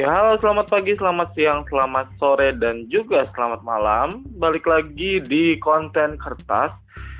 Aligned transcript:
Ya, 0.00 0.08
halo, 0.08 0.40
selamat 0.40 0.72
pagi, 0.72 0.96
selamat 0.96 1.28
siang, 1.36 1.60
selamat 1.68 2.08
sore, 2.16 2.56
dan 2.56 2.88
juga 2.88 3.28
selamat 3.36 3.60
malam. 3.60 4.24
Balik 4.40 4.64
lagi 4.64 5.20
di 5.20 5.60
konten 5.60 6.16
kertas. 6.16 6.72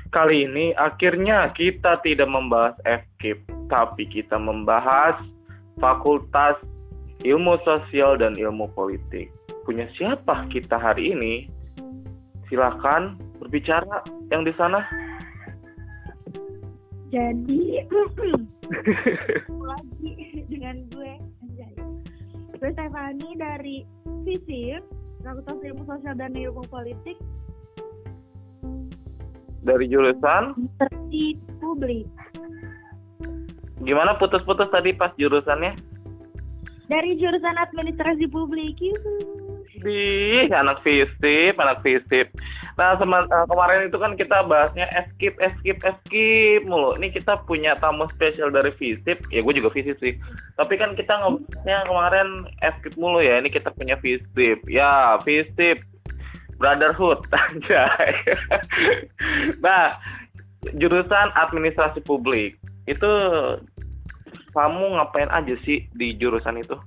Kali 0.09 0.49
ini 0.49 0.73
akhirnya 0.73 1.53
kita 1.53 2.01
tidak 2.01 2.25
membahas 2.25 2.73
FKIP, 2.81 3.45
tapi 3.69 4.09
kita 4.09 4.33
membahas 4.41 5.13
Fakultas 5.77 6.57
Ilmu 7.21 7.61
Sosial 7.61 8.17
dan 8.17 8.33
Ilmu 8.33 8.73
Politik. 8.73 9.29
Punya 9.61 9.85
siapa 9.93 10.49
kita 10.49 10.73
hari 10.81 11.13
ini? 11.13 11.45
Silahkan 12.49 13.13
berbicara 13.37 14.01
yang 14.33 14.41
di 14.41 14.57
sana. 14.57 14.81
Jadi, 17.13 17.85
lagi 19.69 20.13
dengan 20.49 20.81
gue. 20.89 21.40
Gue 22.61 22.69
Stefani 22.77 23.25
dari 23.41 23.81
FISIP, 24.21 24.85
Fakultas 25.25 25.57
Ilmu 25.65 25.81
Sosial 25.81 26.13
dan 26.13 26.37
Ilmu 26.37 26.61
Politik, 26.69 27.17
Dari 29.65 29.89
jurusan, 29.89 30.53
Universitas 30.53 31.57
Publik. 31.57 32.05
gimana 33.81 34.13
putus-putus 34.21 34.69
tadi 34.69 34.93
pas 34.93 35.09
jurusannya? 35.17 35.73
Dari 36.85 37.17
jurusan 37.17 37.57
Administrasi 37.57 38.29
Publik, 38.29 38.77
yuhu. 38.77 39.65
Di 39.81 40.45
anak 40.53 40.85
FISIP, 40.85 41.57
anak 41.57 41.81
FISIP. 41.81 42.29
Nah, 42.79 42.95
sema- 42.95 43.27
eh, 43.27 43.45
kemarin 43.51 43.87
itu 43.91 43.97
kan 43.99 44.15
kita 44.15 44.47
bahasnya 44.47 44.87
eskip, 44.95 45.35
eskip, 45.43 45.83
eskip 45.83 46.61
mulu. 46.63 46.95
Ini 46.99 47.11
kita 47.11 47.43
punya 47.43 47.75
tamu 47.79 48.07
spesial 48.15 48.51
dari 48.51 48.71
FISIP. 48.75 49.27
Ya, 49.31 49.43
gue 49.43 49.53
juga 49.55 49.71
FISIP 49.71 49.97
sih. 49.99 50.13
Tapi 50.55 50.79
kan 50.79 50.95
kita 50.95 51.19
ngobrolnya 51.19 51.83
kemarin 51.87 52.29
eskip 52.63 52.95
mulu 52.95 53.19
ya. 53.19 53.43
Ini 53.43 53.51
kita 53.51 53.75
punya 53.75 53.99
FISIP. 53.99 54.63
Ya, 54.71 55.19
FISIP. 55.23 55.83
Brotherhood. 56.61 57.25
Anjay. 57.49 58.13
nah, 59.65 59.97
jurusan 60.77 61.33
administrasi 61.33 62.05
publik. 62.05 62.55
Itu 62.85 63.09
kamu 64.53 64.99
ngapain 64.99 65.31
aja 65.33 65.55
sih 65.65 65.87
di 65.97 66.13
jurusan 66.15 66.61
itu? 66.61 66.77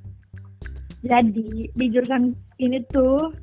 Jadi, 1.05 1.69
di 1.69 1.87
jurusan 1.93 2.33
ini 2.57 2.81
tuh, 2.89 3.35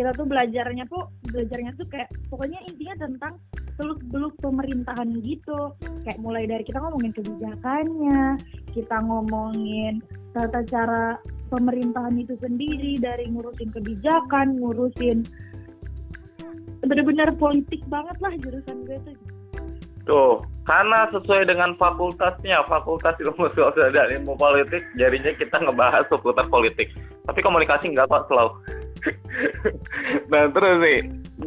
kita 0.00 0.16
tuh 0.16 0.24
belajarnya 0.24 0.88
tuh, 0.88 1.04
belajarnya 1.28 1.76
tuh 1.76 1.84
kayak, 1.92 2.08
pokoknya 2.32 2.56
intinya 2.64 3.04
tentang 3.04 3.36
seluk-beluk 3.76 4.32
pemerintahan 4.40 5.12
gitu. 5.20 5.76
Kayak 6.08 6.18
mulai 6.24 6.48
dari 6.48 6.64
kita 6.64 6.80
ngomongin 6.80 7.12
kebijakannya, 7.12 8.40
kita 8.72 8.96
ngomongin 9.04 10.00
tata 10.32 10.64
cara 10.64 11.20
pemerintahan 11.52 12.16
itu 12.16 12.32
sendiri, 12.40 12.96
dari 12.96 13.28
ngurusin 13.28 13.68
kebijakan, 13.76 14.56
ngurusin 14.56 15.28
bener-bener 16.80 17.28
politik 17.36 17.84
banget 17.92 18.16
lah 18.24 18.32
jurusan 18.40 18.88
gue 18.88 18.96
tuh. 19.04 19.16
Tuh, 20.08 20.40
karena 20.64 21.12
sesuai 21.12 21.44
dengan 21.44 21.76
fakultasnya, 21.76 22.64
Fakultas 22.72 23.20
Ilmu 23.20 23.52
Sosial 23.52 23.92
dan 23.92 24.08
Ilmu 24.08 24.32
Politik, 24.40 24.80
jadinya 24.96 25.28
kita 25.36 25.60
ngebahas 25.60 26.08
seputar 26.08 26.48
politik. 26.48 26.88
Tapi 27.28 27.44
komunikasi 27.44 27.92
nggak 27.92 28.08
kok 28.08 28.24
selalu. 28.32 28.79
Nah 30.32 30.48
terus 30.50 30.76
nih, 30.80 30.98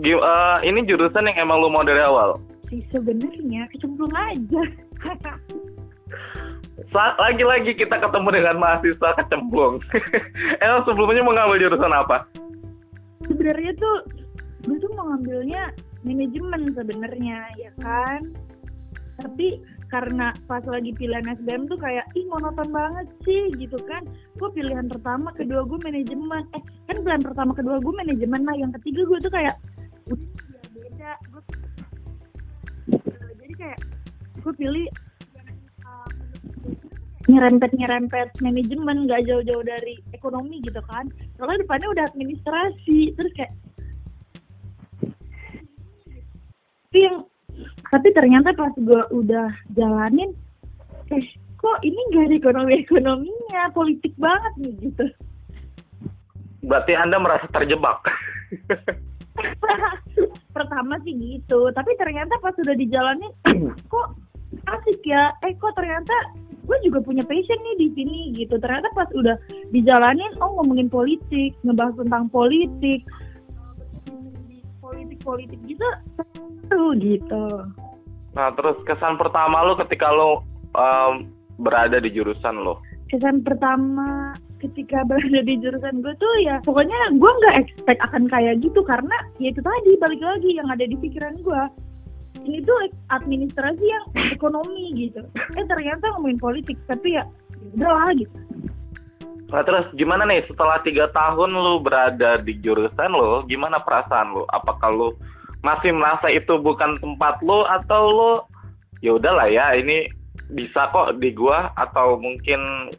gi- 0.02 0.24
eh, 0.24 0.58
ini 0.66 0.86
jurusan 0.88 1.28
yang 1.30 1.48
emang 1.48 1.62
lu 1.62 1.70
mau 1.70 1.86
dari 1.86 2.02
awal. 2.02 2.40
Sih 2.72 2.82
sebenarnya 2.90 3.70
kecemplung 3.74 4.14
aja. 4.14 4.62
Lagi-lagi 6.94 7.74
kita 7.74 8.02
ketemu 8.02 8.30
dengan 8.34 8.56
mahasiswa 8.62 9.10
kecemplung. 9.18 9.82
emang 10.64 10.82
sebelumnya 10.86 11.22
mau 11.26 11.34
ngambil 11.34 11.70
jurusan 11.70 11.94
apa? 11.94 12.26
sebenarnya 13.28 13.72
tuh 13.80 13.98
gue 14.68 14.78
tuh 14.80 14.92
mau 14.96 15.12
ngambilnya 15.12 15.72
manajemen 16.04 16.72
sebenarnya 16.76 17.40
ya 17.60 17.72
kan 17.80 18.32
tapi 19.20 19.60
karena 19.94 20.34
pas 20.50 20.66
lagi 20.66 20.90
pilihan 20.98 21.22
SBM 21.38 21.70
tuh 21.70 21.78
kayak 21.78 22.10
ih 22.18 22.26
monoton 22.26 22.74
banget 22.74 23.06
sih 23.22 23.54
gitu 23.62 23.78
kan. 23.86 24.02
Gue 24.42 24.50
pilihan 24.50 24.90
pertama 24.90 25.30
kedua 25.38 25.62
gue 25.70 25.78
manajemen. 25.86 26.50
Eh 26.58 26.64
kan 26.90 26.98
pilihan 27.06 27.22
pertama 27.22 27.54
kedua 27.54 27.78
gue 27.78 27.94
manajemen 27.94 28.42
nah 28.42 28.58
yang 28.58 28.74
ketiga 28.82 29.06
gue 29.06 29.20
tuh 29.22 29.30
kayak 29.30 29.54
udah 30.10 30.66
beda. 30.74 31.14
Gue 31.30 31.42
jadi 33.38 33.54
kayak 33.54 33.80
gue 34.42 34.54
pilih 34.58 34.90
nyerempet 37.24 37.72
nyerempet 37.78 38.30
manajemen 38.42 39.06
nggak 39.06 39.30
jauh-jauh 39.30 39.62
dari 39.62 40.02
ekonomi 40.18 40.58
gitu 40.66 40.82
kan. 40.90 41.06
Soalnya 41.38 41.70
depannya 41.70 41.94
udah 41.94 42.06
administrasi 42.10 43.14
terus 43.14 43.34
kayak 43.38 43.54
tapi 46.94 47.10
yang 47.10 47.26
tapi 47.90 48.10
ternyata 48.16 48.56
pas 48.58 48.74
gue 48.74 49.02
udah 49.14 49.54
jalanin 49.78 50.34
eh 51.14 51.26
kok 51.64 51.80
ini 51.86 52.00
gak 52.12 52.28
ada 52.28 52.36
ekonomi 52.36 52.72
ekonominya 52.84 53.72
politik 53.72 54.12
banget 54.20 54.54
nih 54.60 54.74
gitu. 54.90 55.06
Berarti 56.64 56.94
Anda 56.96 57.20
merasa 57.20 57.48
terjebak. 57.52 58.04
pertama 60.54 61.00
sih 61.08 61.16
gitu. 61.16 61.72
Tapi 61.74 61.92
ternyata 61.98 62.38
pas 62.44 62.54
udah 62.54 62.76
dijalanin 62.78 63.32
kok 63.94 64.08
asik 64.70 65.02
ya? 65.08 65.34
Eh 65.48 65.56
kok 65.58 65.74
ternyata 65.74 66.14
gue 66.64 66.78
juga 66.88 67.04
punya 67.04 67.24
passion 67.28 67.60
nih 67.60 67.76
di 67.80 67.88
sini 67.96 68.20
gitu. 68.38 68.60
Ternyata 68.60 68.92
pas 68.94 69.10
udah 69.16 69.36
dijalanin 69.72 70.32
oh 70.40 70.60
ngomongin 70.60 70.92
politik 70.92 71.56
ngebahas 71.64 71.96
tentang 72.00 72.30
politik 72.30 73.04
politik 75.24 75.60
gitu 75.66 75.88
seru 76.68 76.94
gitu. 77.00 77.46
Nah, 78.36 78.52
terus 78.60 78.78
kesan 78.86 79.16
pertama 79.16 79.64
lu 79.64 79.74
ketika 79.80 80.12
lu 80.12 80.44
em, 80.76 81.32
berada 81.58 81.98
di 81.98 82.12
jurusan 82.12 82.62
lo? 82.62 82.84
kesan 83.14 83.46
pertama 83.46 84.34
ketika 84.58 85.04
berada 85.10 85.46
di 85.46 85.54
jurusan 85.62 86.02
gue 86.02 86.14
tuh 86.18 86.36
ya 86.42 86.58
pokoknya 86.66 86.98
gue 87.14 87.32
nggak 87.46 87.58
expect 87.62 88.02
akan 88.02 88.26
kayak 88.26 88.58
gitu 88.66 88.82
karena 88.82 89.14
ya 89.38 89.54
itu 89.54 89.62
tadi 89.62 89.92
balik 90.02 90.22
lagi 90.26 90.50
yang 90.58 90.66
ada 90.74 90.90
di 90.90 90.98
pikiran 90.98 91.38
gue 91.46 91.64
ini 92.44 92.66
tuh 92.66 92.90
administrasi 93.14 93.86
yang 93.88 94.06
ekonomi 94.36 94.92
gitu. 95.00 95.24
Eh 95.56 95.64
ternyata 95.70 96.12
ngomongin 96.18 96.42
politik 96.42 96.76
tapi 96.90 97.16
ya 97.16 97.24
udah 97.78 97.88
lah 97.94 98.12
gitu 98.18 98.36
Nah 99.54 99.62
terus 99.62 99.86
gimana 99.94 100.26
nih 100.26 100.42
setelah 100.50 100.82
tiga 100.82 101.06
tahun 101.14 101.54
lu 101.54 101.78
berada 101.86 102.42
di 102.42 102.58
jurusan 102.58 103.14
lo, 103.14 103.46
gimana 103.46 103.78
perasaan 103.78 104.34
lu? 104.34 104.44
Apakah 104.50 104.90
lu 104.90 105.10
masih 105.62 105.94
merasa 105.94 106.28
itu 106.34 106.58
bukan 106.58 106.98
tempat 106.98 107.38
lu 107.46 107.62
atau 107.62 108.02
lu 108.10 108.34
ya 109.06 109.14
udahlah 109.14 109.46
ya 109.46 109.78
ini 109.78 110.10
bisa 110.50 110.90
kok 110.90 111.22
di 111.22 111.30
gua 111.38 111.70
atau 111.78 112.18
mungkin 112.18 112.90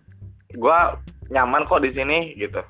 gua 0.54 0.94
nyaman 1.34 1.66
kok 1.66 1.82
di 1.82 1.90
sini 1.90 2.38
gitu. 2.38 2.62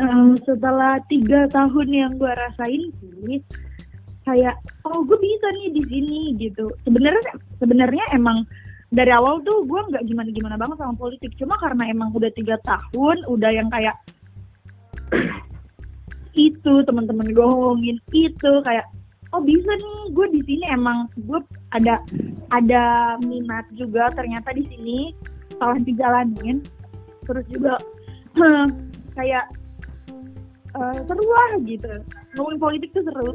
Em, 0.00 0.32
setelah 0.48 0.96
tiga 1.12 1.44
tahun 1.52 1.88
yang 1.92 2.12
gue 2.16 2.32
rasain 2.32 2.88
sih 3.04 3.36
kayak 4.24 4.56
oh 4.88 5.04
gue 5.04 5.18
bisa 5.20 5.46
nih 5.60 5.68
di 5.76 5.82
sini 5.92 6.20
gitu 6.40 6.72
sebenarnya 6.88 7.36
sebenarnya 7.60 8.04
emang 8.16 8.40
dari 8.90 9.14
awal 9.14 9.38
tuh 9.46 9.62
gue 9.66 9.80
nggak 9.94 10.04
gimana 10.06 10.28
gimana 10.34 10.56
banget 10.58 10.76
sama 10.82 10.94
politik. 10.98 11.30
Cuma 11.38 11.54
karena 11.62 11.86
emang 11.90 12.10
udah 12.10 12.30
tiga 12.34 12.58
tahun 12.66 13.22
udah 13.30 13.50
yang 13.54 13.70
kayak 13.70 13.94
itu 16.34 16.72
teman-teman 16.86 17.30
gue 17.30 17.46
ngomongin 17.46 17.98
itu 18.10 18.52
kayak 18.66 18.86
oh 19.30 19.42
bisa 19.42 19.70
nih 19.70 19.98
gue 20.10 20.26
di 20.34 20.40
sini 20.42 20.64
emang 20.74 21.06
gue 21.22 21.38
ada 21.70 22.02
ada 22.50 23.14
minat 23.22 23.66
juga 23.78 24.10
ternyata 24.10 24.50
di 24.50 24.66
sini 24.66 24.98
setelah 25.54 25.78
dijalanin. 25.86 26.58
Terus 27.30 27.46
juga 27.46 27.78
kayak 29.18 29.59
eh, 30.76 30.98
seru 31.06 31.24
lah 31.26 31.50
gitu 31.66 31.90
ngomongin 32.38 32.60
politik 32.60 32.90
tuh 32.94 33.04
seru 33.06 33.32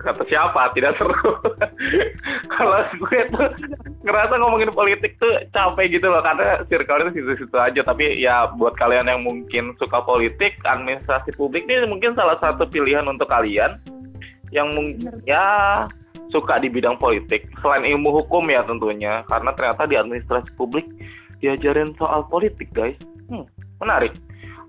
Kata 0.00 0.24
siapa? 0.26 0.72
Tidak 0.72 0.96
seru. 0.96 1.12
Kalau 2.56 2.80
gue 2.88 3.20
tuh 3.28 3.48
ngerasa 4.00 4.34
ngomongin 4.40 4.72
politik 4.72 5.20
tuh 5.20 5.44
capek 5.52 6.00
gitu 6.00 6.08
loh 6.08 6.24
karena 6.24 6.64
circle 6.72 7.04
itu 7.04 7.20
situ-situ 7.20 7.56
aja. 7.60 7.80
Tapi 7.84 8.16
ya 8.16 8.48
buat 8.56 8.74
kalian 8.80 9.12
yang 9.12 9.20
mungkin 9.20 9.76
suka 9.76 10.00
politik, 10.04 10.56
administrasi 10.64 11.36
publik 11.36 11.68
ini 11.68 11.84
mungkin 11.84 12.16
salah 12.16 12.40
satu 12.40 12.64
pilihan 12.64 13.04
untuk 13.04 13.28
kalian 13.28 13.76
yang 14.50 14.72
mungkin 14.72 15.20
ya 15.28 15.84
suka 16.32 16.56
di 16.56 16.72
bidang 16.72 16.96
politik. 16.96 17.44
Selain 17.60 17.84
ilmu 17.84 18.24
hukum 18.24 18.48
ya 18.48 18.64
tentunya, 18.64 19.20
karena 19.28 19.52
ternyata 19.52 19.84
di 19.84 20.00
administrasi 20.00 20.48
publik 20.56 20.88
diajarin 21.44 21.92
soal 22.00 22.24
politik 22.24 22.72
guys. 22.72 22.96
Hmm, 23.28 23.44
menarik. 23.84 24.16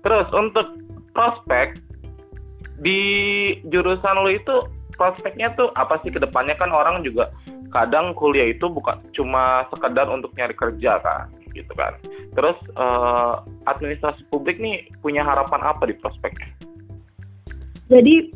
Terus 0.02 0.26
untuk 0.34 0.66
prospek 1.12 1.80
di 2.82 3.00
jurusan 3.70 4.16
lo 4.20 4.30
itu 4.32 4.66
prospeknya 4.98 5.54
tuh 5.54 5.70
apa 5.78 6.00
sih 6.02 6.10
ke 6.10 6.18
depannya 6.18 6.58
kan 6.58 6.72
orang 6.74 7.00
juga 7.06 7.30
kadang 7.72 8.12
kuliah 8.12 8.52
itu 8.52 8.68
bukan 8.68 9.00
cuma 9.16 9.64
sekedar 9.72 10.04
untuk 10.12 10.34
nyari 10.36 10.52
kerja 10.52 11.00
kan 11.00 11.32
gitu 11.52 11.72
kan 11.76 11.96
Terus 12.32 12.56
eh, 12.76 13.34
administrasi 13.68 14.24
publik 14.32 14.56
nih 14.56 14.88
punya 15.04 15.20
harapan 15.20 15.60
apa 15.60 15.84
di 15.84 15.94
prospeknya? 16.00 16.48
Jadi 17.92 18.32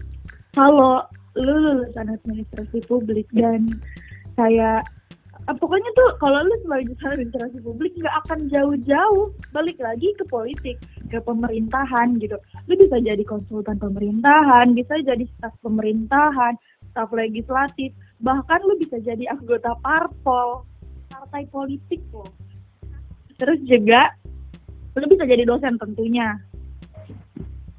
kalau 0.53 1.01
lu 1.37 1.57
lulusan 1.65 2.13
administrasi 2.13 2.85
publik 2.85 3.25
dan 3.33 3.65
eh, 4.37 4.81
pokoknya 5.55 5.91
tuh 5.95 6.11
kalau 6.19 6.43
lu 6.43 6.55
sebagai 6.67 6.91
jurusan 6.91 7.15
administrasi 7.15 7.59
publik 7.63 7.95
nggak 7.95 8.17
akan 8.27 8.51
jauh-jauh 8.51 9.31
balik 9.55 9.79
lagi 9.79 10.11
ke 10.19 10.27
politik 10.27 10.75
ke 11.07 11.23
pemerintahan 11.23 12.19
gitu. 12.19 12.35
Lu 12.67 12.75
bisa 12.75 12.99
jadi 12.99 13.23
konsultan 13.23 13.79
pemerintahan 13.79 14.75
bisa 14.75 14.99
jadi 15.07 15.23
staf 15.39 15.55
pemerintahan 15.63 16.59
staf 16.91 17.15
legislatif 17.15 17.95
bahkan 18.19 18.59
lu 18.67 18.75
bisa 18.83 18.99
jadi 18.99 19.31
anggota 19.31 19.79
parpol 19.87 20.67
partai 21.15 21.47
politik 21.55 22.03
loh. 22.11 22.27
Terus 23.39 23.63
juga 23.71 24.11
lu 24.99 25.07
bisa 25.07 25.23
jadi 25.31 25.47
dosen 25.47 25.79
tentunya. 25.79 26.43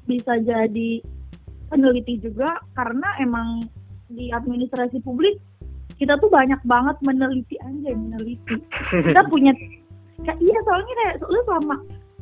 Bisa 0.08 0.40
jadi 0.40 1.04
peneliti 1.68 2.16
juga 2.16 2.64
karena 2.72 3.20
emang 3.20 3.68
di 4.08 4.32
administrasi 4.32 5.04
publik 5.04 5.36
kita 5.98 6.14
tuh 6.22 6.30
banyak 6.30 6.58
banget 6.64 6.96
meneliti 7.02 7.58
anjay 7.66 7.94
meneliti. 7.94 8.56
Kita 8.90 9.26
punya 9.26 9.50
kayak 10.22 10.38
iya 10.42 10.58
soalnya 10.66 10.94
kayak 10.94 11.14
lu 11.26 11.40
selama 11.46 11.76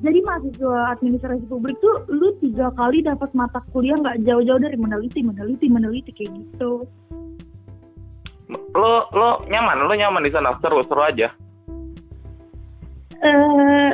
jadi 0.05 0.19
mahasiswa 0.21 0.93
administrasi 0.93 1.45
publik 1.49 1.77
tuh 1.81 2.05
lu 2.13 2.37
tiga 2.45 2.69
kali 2.77 3.01
dapat 3.01 3.33
mata 3.33 3.65
kuliah 3.73 3.97
nggak 3.97 4.29
jauh-jauh 4.29 4.61
dari 4.61 4.77
meneliti 4.77 5.25
meneliti 5.25 5.67
meneliti 5.73 6.11
kayak 6.13 6.33
gitu. 6.37 6.85
Lo 8.77 9.09
lo 9.13 9.41
nyaman, 9.49 9.89
lo 9.89 9.95
nyaman 9.97 10.25
di 10.25 10.33
sana? 10.33 10.57
Seru 10.61 10.85
seru 10.85 11.01
aja. 11.01 11.29
eh 13.17 13.91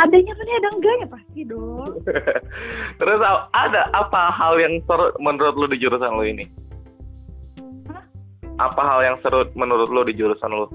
adanya 0.00 0.32
kan 0.32 0.48
ada 0.48 0.68
enggaknya 0.72 1.06
pasti 1.12 1.40
dong. 1.44 1.92
Terus 2.98 3.20
ada 3.52 3.82
apa 3.92 4.32
hal 4.32 4.56
yang 4.56 4.80
seru 4.88 5.12
menurut 5.20 5.54
lo 5.60 5.66
di 5.68 5.76
jurusan 5.76 6.16
lo 6.16 6.24
ini? 6.24 6.48
Apa 8.58 8.82
hal 8.82 9.00
yang 9.06 9.16
seru 9.22 9.46
menurut 9.54 9.88
lo 9.90 10.02
di 10.02 10.14
jurusan 10.14 10.50
lo? 10.50 10.66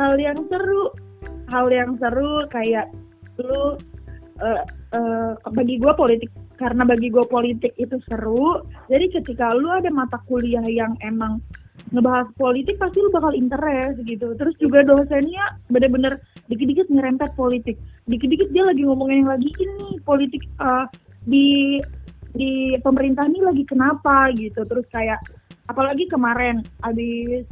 hal 0.00 0.16
yang 0.16 0.38
seru 0.48 0.82
hal 1.52 1.66
yang 1.68 1.92
seru 2.00 2.48
kayak 2.48 2.88
lu 3.36 3.76
eh 4.40 4.62
eh, 4.96 5.32
bagi 5.52 5.76
gue 5.76 5.92
politik 5.92 6.30
karena 6.56 6.88
bagi 6.88 7.12
gue 7.12 7.24
politik 7.28 7.76
itu 7.76 8.00
seru 8.08 8.64
jadi 8.88 9.12
ketika 9.12 9.52
lu 9.52 9.68
ada 9.68 9.92
mata 9.92 10.16
kuliah 10.24 10.64
yang 10.64 10.96
emang 11.04 11.44
ngebahas 11.90 12.28
politik 12.38 12.78
pasti 12.78 13.02
lu 13.02 13.10
bakal 13.10 13.34
interest 13.34 13.98
gitu. 14.06 14.30
Terus 14.38 14.54
juga 14.62 14.86
dosennya 14.86 15.58
bener-bener 15.74 16.22
dikit-dikit 16.46 16.86
nyerempet 16.86 17.34
politik. 17.34 17.74
Dikit-dikit 18.06 18.52
dia 18.54 18.62
lagi 18.62 18.86
ngomongin 18.86 19.26
yang 19.26 19.32
lagi 19.34 19.50
ini 19.58 19.98
politik 20.06 20.44
eh, 20.60 20.86
di 21.26 21.80
di 22.30 22.78
pemerintah 22.78 23.26
ini 23.26 23.42
lagi 23.42 23.64
kenapa? 23.66 24.30
gitu. 24.38 24.62
Terus 24.62 24.86
kayak 24.94 25.18
apalagi 25.70 26.10
kemarin 26.10 26.66
abis 26.82 27.46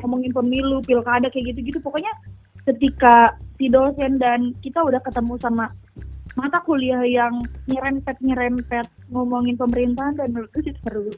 ngomongin 0.00 0.32
pemilu 0.32 0.80
pilkada 0.88 1.28
kayak 1.28 1.52
gitu-gitu 1.52 1.78
pokoknya 1.84 2.10
ketika 2.64 3.36
si 3.60 3.68
dosen 3.68 4.16
dan 4.16 4.56
kita 4.64 4.80
udah 4.80 5.00
ketemu 5.04 5.36
sama 5.36 5.68
mata 6.38 6.62
kuliah 6.64 7.04
yang 7.04 7.44
nyerempet 7.68 8.16
nyerempet 8.24 8.88
ngomongin 9.12 9.60
pemerintahan 9.60 10.16
dan 10.16 10.32
menurut 10.32 10.48
gue 10.56 10.72
sih 10.72 10.76
seru 10.86 11.12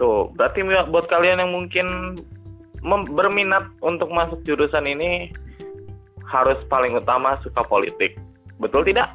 Tuh, 0.00 0.32
berarti 0.34 0.64
buat 0.64 1.06
kalian 1.06 1.38
yang 1.38 1.52
mungkin 1.52 1.86
berminat 3.14 3.70
untuk 3.84 4.10
masuk 4.10 4.42
jurusan 4.42 4.88
ini 4.88 5.30
harus 6.26 6.58
paling 6.72 6.96
utama 6.96 7.36
suka 7.44 7.60
politik. 7.68 8.16
Betul 8.56 8.88
tidak? 8.88 9.14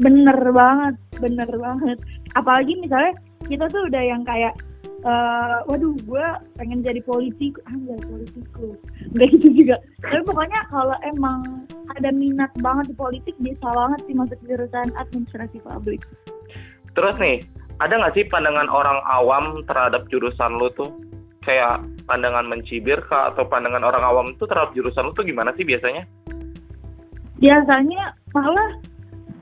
bener 0.00 0.38
banget 0.50 0.94
bener 1.20 1.50
banget 1.52 1.98
apalagi 2.32 2.72
misalnya 2.80 3.12
kita 3.44 3.68
tuh 3.68 3.84
udah 3.86 4.02
yang 4.02 4.22
kayak 4.24 4.56
eh, 5.02 5.56
waduh 5.68 5.94
gue 6.06 6.26
pengen 6.58 6.80
jadi 6.86 7.02
politik 7.02 7.58
ah 7.66 7.74
jadi 7.74 8.02
politikus 8.06 8.78
nggak 9.14 9.28
gitu 9.36 9.48
juga. 9.52 9.76
Tapi 10.02 10.22
pokoknya 10.26 10.60
kalau 10.70 10.96
emang 11.06 11.66
ada 11.98 12.10
minat 12.14 12.50
banget 12.62 12.90
di 12.90 12.96
politik 12.96 13.34
bisa 13.42 13.68
banget 13.70 14.00
sih 14.06 14.14
masuk 14.14 14.38
jurusan 14.46 14.88
administrasi 14.96 15.58
publik. 15.62 16.02
Terus 16.92 17.16
nih, 17.18 17.42
ada 17.80 17.98
nggak 17.98 18.14
sih 18.14 18.24
pandangan 18.28 18.68
orang 18.68 19.00
awam 19.08 19.64
terhadap 19.66 20.06
jurusan 20.12 20.56
lo 20.60 20.70
tuh? 20.74 20.90
Kayak 21.42 21.82
pandangan 22.06 22.46
mencibir 22.46 23.02
kah? 23.10 23.34
Atau 23.34 23.48
pandangan 23.50 23.82
orang 23.82 24.04
awam 24.06 24.26
tuh 24.38 24.46
terhadap 24.46 24.70
jurusan 24.76 25.10
lo 25.10 25.12
tuh 25.16 25.26
gimana 25.26 25.50
sih 25.58 25.66
biasanya? 25.66 26.06
biasanya 27.42 28.14
malah 28.30 28.78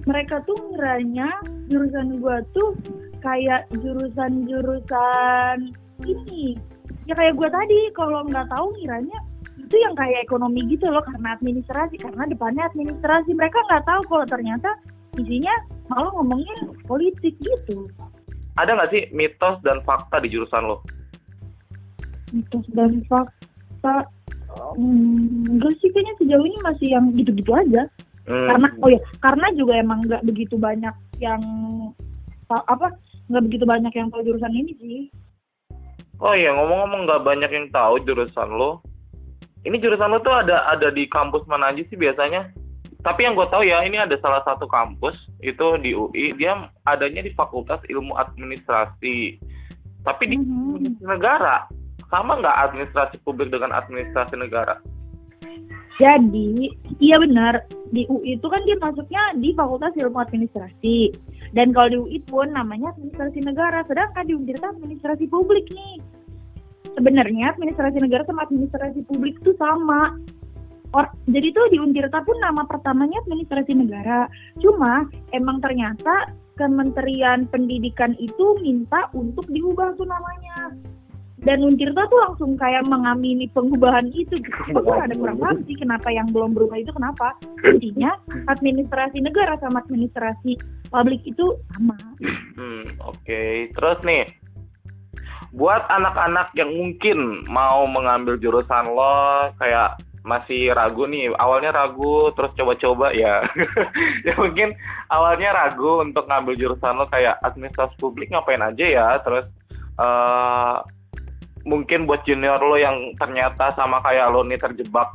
mereka 0.09 0.41
tuh 0.49 0.57
ngiranya 0.73 1.29
jurusan 1.69 2.17
gua 2.25 2.41
tuh 2.57 2.73
kayak 3.21 3.69
jurusan-jurusan 3.73 5.57
ini 6.05 6.57
ya 7.05 7.15
kayak 7.17 7.37
gua 7.37 7.49
tadi 7.53 7.93
kalau 7.97 8.25
nggak 8.27 8.49
tahu 8.49 8.73
ngiranya 8.77 9.19
itu 9.61 9.77
yang 9.79 9.95
kayak 9.95 10.27
ekonomi 10.27 10.67
gitu 10.67 10.91
loh 10.91 11.05
karena 11.05 11.37
administrasi 11.39 12.01
karena 12.01 12.25
depannya 12.27 12.67
administrasi 12.73 13.31
mereka 13.37 13.61
nggak 13.71 13.87
tahu 13.87 14.03
kalau 14.11 14.27
ternyata 14.27 14.71
isinya 15.21 15.53
malah 15.93 16.11
ngomongin 16.17 16.75
politik 16.89 17.37
gitu 17.39 17.87
Ada 18.59 18.77
nggak 18.77 18.91
sih 18.93 19.03
mitos 19.15 19.57
dan 19.63 19.81
fakta 19.87 20.21
di 20.21 20.29
jurusan 20.29 20.67
lo? 20.67 20.83
mitos 22.35 22.67
dan 22.75 22.99
fakta 23.07 24.07
hmm, 24.75 25.55
enggak 25.55 25.75
sih 25.79 25.91
kayaknya 25.95 26.15
sejauh 26.19 26.47
ini 26.47 26.59
masih 26.63 26.89
yang 26.95 27.05
gitu-gitu 27.15 27.53
aja 27.55 27.87
Hmm. 28.31 28.47
karena 28.47 28.69
oh 28.79 28.91
ya 28.95 29.01
karena 29.19 29.47
juga 29.59 29.73
emang 29.81 30.07
nggak 30.07 30.23
begitu 30.23 30.55
banyak 30.55 30.95
yang 31.19 31.43
apa 32.47 32.95
nggak 33.31 33.45
begitu 33.47 33.65
banyak 33.65 33.93
yang 33.95 34.11
tahu 34.11 34.27
jurusan 34.27 34.53
ini 34.53 34.73
sih 34.77 35.01
Oh 36.21 36.37
iya, 36.37 36.53
ngomong-ngomong 36.53 37.09
nggak 37.09 37.25
banyak 37.25 37.49
yang 37.49 37.67
tahu 37.73 37.97
jurusan 38.05 38.53
lo. 38.53 38.85
Ini 39.65 39.81
jurusan 39.81 40.13
lo 40.13 40.21
tuh 40.21 40.37
ada 40.37 40.69
ada 40.69 40.93
di 40.93 41.09
kampus 41.09 41.49
mana 41.49 41.73
aja 41.73 41.81
sih 41.89 41.97
biasanya? 41.97 42.53
Tapi 43.01 43.25
yang 43.25 43.33
gue 43.33 43.49
tahu 43.49 43.65
ya, 43.65 43.81
ini 43.81 43.97
ada 43.97 44.13
salah 44.21 44.45
satu 44.45 44.69
kampus 44.69 45.17
itu 45.41 45.67
di 45.81 45.97
UI, 45.97 46.37
dia 46.37 46.69
adanya 46.85 47.25
di 47.25 47.33
Fakultas 47.33 47.81
Ilmu 47.89 48.13
Administrasi. 48.21 49.41
Tapi 50.05 50.23
di 50.29 50.37
Mhm. 50.37 50.77
administrasi 50.77 51.09
negara, 51.09 51.57
sama 52.13 52.37
nggak 52.37 52.57
administrasi 52.69 53.17
publik 53.25 53.49
dengan 53.49 53.73
administrasi 53.73 54.37
negara? 54.37 54.77
Jadi 56.01 56.73
iya 56.97 57.21
benar 57.21 57.69
di 57.93 58.09
UI 58.09 58.41
itu 58.41 58.47
kan 58.49 58.65
dia 58.65 58.81
masuknya 58.81 59.23
di 59.37 59.53
Fakultas 59.53 59.93
Ilmu 59.93 60.17
Administrasi 60.17 61.13
dan 61.53 61.77
kalau 61.77 61.89
di 61.93 61.99
UI 62.01 62.19
pun 62.25 62.49
namanya 62.57 62.97
administrasi 62.97 63.45
negara 63.45 63.85
sedangkan 63.85 64.25
di 64.25 64.33
Untirta 64.33 64.73
administrasi 64.73 65.29
publik 65.29 65.69
nih 65.69 66.01
sebenarnya 66.97 67.53
administrasi 67.53 68.01
negara 68.01 68.25
sama 68.25 68.49
administrasi 68.49 69.05
publik 69.05 69.37
itu 69.45 69.53
sama 69.61 70.17
Or, 70.91 71.07
jadi 71.31 71.55
tuh 71.55 71.71
di 71.71 71.79
Untirta 71.79 72.19
pun 72.27 72.35
nama 72.43 72.67
pertamanya 72.67 73.23
administrasi 73.23 73.79
negara. 73.79 74.27
Cuma 74.59 75.07
emang 75.31 75.63
ternyata 75.63 76.35
Kementerian 76.59 77.47
Pendidikan 77.47 78.19
itu 78.19 78.59
minta 78.59 79.07
untuk 79.15 79.47
diubah 79.47 79.95
tuh 79.95 80.11
namanya. 80.11 80.75
Dan 81.41 81.65
Untirta 81.65 82.05
tuh 82.13 82.21
langsung 82.21 82.53
kayak 82.61 82.85
mengamini 82.85 83.49
pengubahan 83.57 84.13
itu. 84.13 84.37
Gue 84.77 84.97
ada 84.97 85.15
kurang 85.17 85.41
paham 85.41 85.59
sih 85.65 85.77
kenapa 85.77 86.13
yang 86.13 86.29
belum 86.29 86.53
berubah 86.53 86.77
itu 86.77 86.93
kenapa. 86.93 87.33
Intinya 87.65 88.13
administrasi 88.53 89.25
negara 89.25 89.57
sama 89.65 89.81
administrasi 89.85 90.61
publik 90.93 91.25
itu 91.25 91.57
sama. 91.73 91.97
Hmm, 92.61 92.85
oke. 93.01 93.73
Terus 93.73 93.99
nih, 94.05 94.29
buat 95.57 95.83
anak-anak 95.89 96.53
yang 96.61 96.71
mungkin 96.77 97.49
mau 97.49 97.89
mengambil 97.89 98.37
jurusan 98.37 98.93
lo, 98.93 99.49
kayak 99.57 99.97
masih 100.21 100.77
ragu 100.77 101.09
nih, 101.09 101.33
awalnya 101.41 101.73
ragu, 101.73 102.29
terus 102.37 102.53
coba-coba 102.53 103.17
ya. 103.17 103.41
ya 104.29 104.37
mungkin 104.37 104.77
awalnya 105.09 105.57
ragu 105.57 106.05
untuk 106.05 106.29
ngambil 106.29 106.55
jurusan 106.61 107.01
lo 107.01 107.09
kayak 107.09 107.41
administrasi 107.41 107.97
publik 107.97 108.29
ngapain 108.29 108.61
aja 108.61 108.85
ya, 108.85 109.09
terus 109.25 109.49
eh 109.97 110.77
mungkin 111.69 112.09
buat 112.09 112.25
junior 112.25 112.61
lo 112.61 112.77
yang 112.81 113.13
ternyata 113.21 113.73
sama 113.77 114.01
kayak 114.01 114.33
lo 114.33 114.45
nih 114.45 114.61
terjebak 114.61 115.13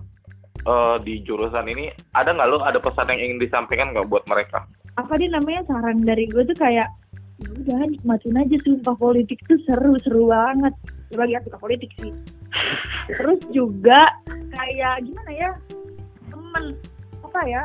eh, 0.65 0.97
di 1.01 1.21
jurusan 1.25 1.65
ini, 1.69 1.89
ada 2.13 2.33
nggak 2.33 2.49
lo 2.49 2.61
ada 2.61 2.77
pesan 2.77 3.09
yang 3.13 3.21
ingin 3.21 3.39
disampaikan 3.41 3.93
nggak 3.93 4.09
buat 4.09 4.25
mereka? 4.29 4.65
Apa 4.95 5.19
dia 5.19 5.29
namanya 5.33 5.65
saran 5.67 6.05
dari 6.05 6.29
gue 6.29 6.43
tuh 6.47 6.57
kayak 6.57 6.87
"Ya 7.43 7.49
udah 7.51 7.83
nikmatin 7.91 8.39
aja 8.39 8.57
sumpah 8.63 8.95
politik 8.95 9.43
tuh 9.51 9.59
seru 9.67 9.99
seru 10.07 10.31
banget. 10.31 10.71
Ya 11.11 11.15
bagi 11.19 11.35
aku 11.35 11.51
suka 11.51 11.59
politik 11.59 11.91
sih. 11.99 12.15
Terus 13.11 13.39
juga 13.51 14.07
kayak 14.55 15.03
gimana 15.03 15.31
ya 15.35 15.49
temen 16.31 16.65
apa 17.19 17.41
ya 17.43 17.63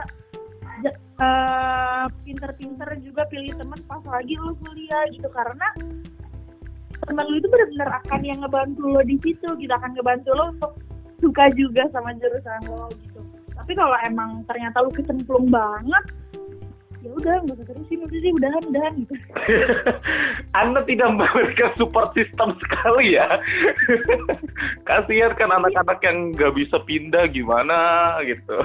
eh, 1.22 2.04
pinter-pinter 2.26 2.88
juga 3.04 3.22
pilih 3.30 3.54
temen 3.54 3.78
pas 3.86 4.02
lagi 4.10 4.34
lu 4.34 4.58
kuliah 4.58 5.06
gitu. 5.14 5.30
Karena 5.30 5.70
teman 7.08 7.24
lu 7.28 7.36
itu 7.40 7.48
benar-benar 7.48 7.90
akan 8.04 8.20
yang 8.24 8.38
ngebantu 8.44 8.82
lo 8.84 9.00
di 9.04 9.16
situ 9.24 9.48
gitu 9.56 9.72
akan 9.72 9.90
ngebantu 9.96 10.30
lo 10.36 10.44
untuk 10.52 10.72
suka 11.20 11.44
juga 11.56 11.84
sama 11.92 12.16
jurusan 12.16 12.60
lo 12.68 12.88
gitu 13.04 13.20
tapi 13.56 13.72
kalau 13.76 13.96
emang 14.04 14.40
ternyata 14.48 14.80
lu 14.80 14.90
kecemplung 14.92 15.52
banget 15.52 16.04
ya 17.00 17.10
udah 17.16 17.34
nggak 17.44 17.56
usah 17.56 17.66
terusin 17.72 18.04
udah 18.04 18.18
sih 18.20 18.32
udahan 18.36 18.62
udahan 18.68 18.92
gitu 19.00 19.14
Anda 20.60 20.80
tidak 20.84 21.08
memberikan 21.16 21.72
support 21.80 22.12
system 22.12 22.58
sekali 22.60 23.16
ya. 23.16 23.40
Kasihan 24.88 25.32
kan 25.32 25.48
anak-anak 25.48 25.96
yang 26.04 26.36
nggak 26.36 26.52
bisa 26.58 26.76
pindah 26.84 27.24
gimana 27.32 27.78
gitu. 28.28 28.56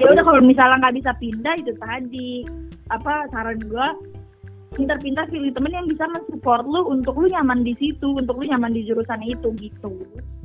ya 0.00 0.06
udah 0.08 0.24
kalau 0.24 0.40
misalnya 0.40 0.80
nggak 0.80 0.96
bisa 0.96 1.12
pindah 1.20 1.54
itu 1.60 1.72
tadi 1.76 2.30
apa 2.88 3.28
saran 3.30 3.60
gua 3.68 3.92
pintar-pintar 4.74 5.30
pilih 5.30 5.54
temen 5.54 5.72
yang 5.72 5.86
bisa 5.86 6.04
mensupport 6.10 6.66
lu 6.66 6.90
untuk 6.90 7.14
lu 7.16 7.30
nyaman 7.30 7.62
di 7.62 7.72
situ 7.78 8.18
untuk 8.18 8.38
lu 8.42 8.50
nyaman 8.50 8.74
di 8.74 8.82
jurusan 8.84 9.22
itu 9.22 9.54
gitu. 9.62 9.90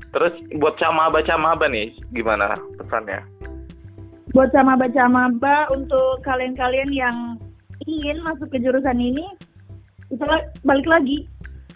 Terus 0.09 0.33
buat 0.57 0.77
camaba-camaba 0.77 1.69
nih 1.69 1.93
gimana 2.13 2.57
pesannya? 2.77 3.21
buat 4.33 4.53
sama 4.53 4.77
baca 4.77 5.09
maba 5.09 5.65
untuk 5.73 6.21
kalian-kalian 6.21 6.93
yang 6.93 7.17
ingin 7.89 8.21
masuk 8.21 8.45
ke 8.53 8.61
jurusan 8.61 9.01
ini 9.01 9.25
itu 10.13 10.25
balik 10.65 10.85
lagi 10.85 11.25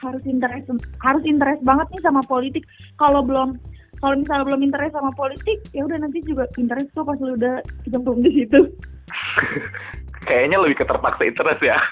harus 0.02 0.22
interest 0.30 0.70
harus 1.02 1.24
interest 1.26 1.62
banget 1.66 1.88
nih 1.90 2.04
sama 2.06 2.22
politik. 2.30 2.66
Kalau 3.02 3.26
belum 3.26 3.58
kalau 4.04 4.20
misalnya 4.20 4.46
belum 4.54 4.62
interest 4.68 4.94
sama 4.94 5.10
politik 5.18 5.66
ya 5.74 5.82
udah 5.88 5.98
nanti 5.98 6.22
juga 6.28 6.46
interest 6.60 6.94
kok 6.94 7.08
pas 7.08 7.18
lu 7.24 7.40
udah 7.40 7.64
kecemplung 7.88 8.20
di 8.20 8.44
situ 8.44 8.68
Kayaknya 10.24 10.58
lebih 10.60 10.78
ke 10.82 10.86
terpaksa 10.88 11.24
interest 11.28 11.62
ya. 11.64 11.78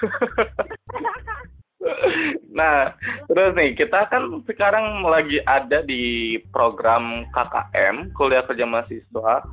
nah, 2.60 2.94
terus 3.28 3.52
nih 3.58 3.76
kita 3.76 4.08
kan 4.08 4.44
sekarang 4.46 5.04
lagi 5.04 5.42
ada 5.44 5.84
di 5.84 6.38
program 6.54 7.26
KKM, 7.34 8.16
kuliah 8.16 8.46
kerja 8.46 8.66
mahasiswa. 8.66 9.44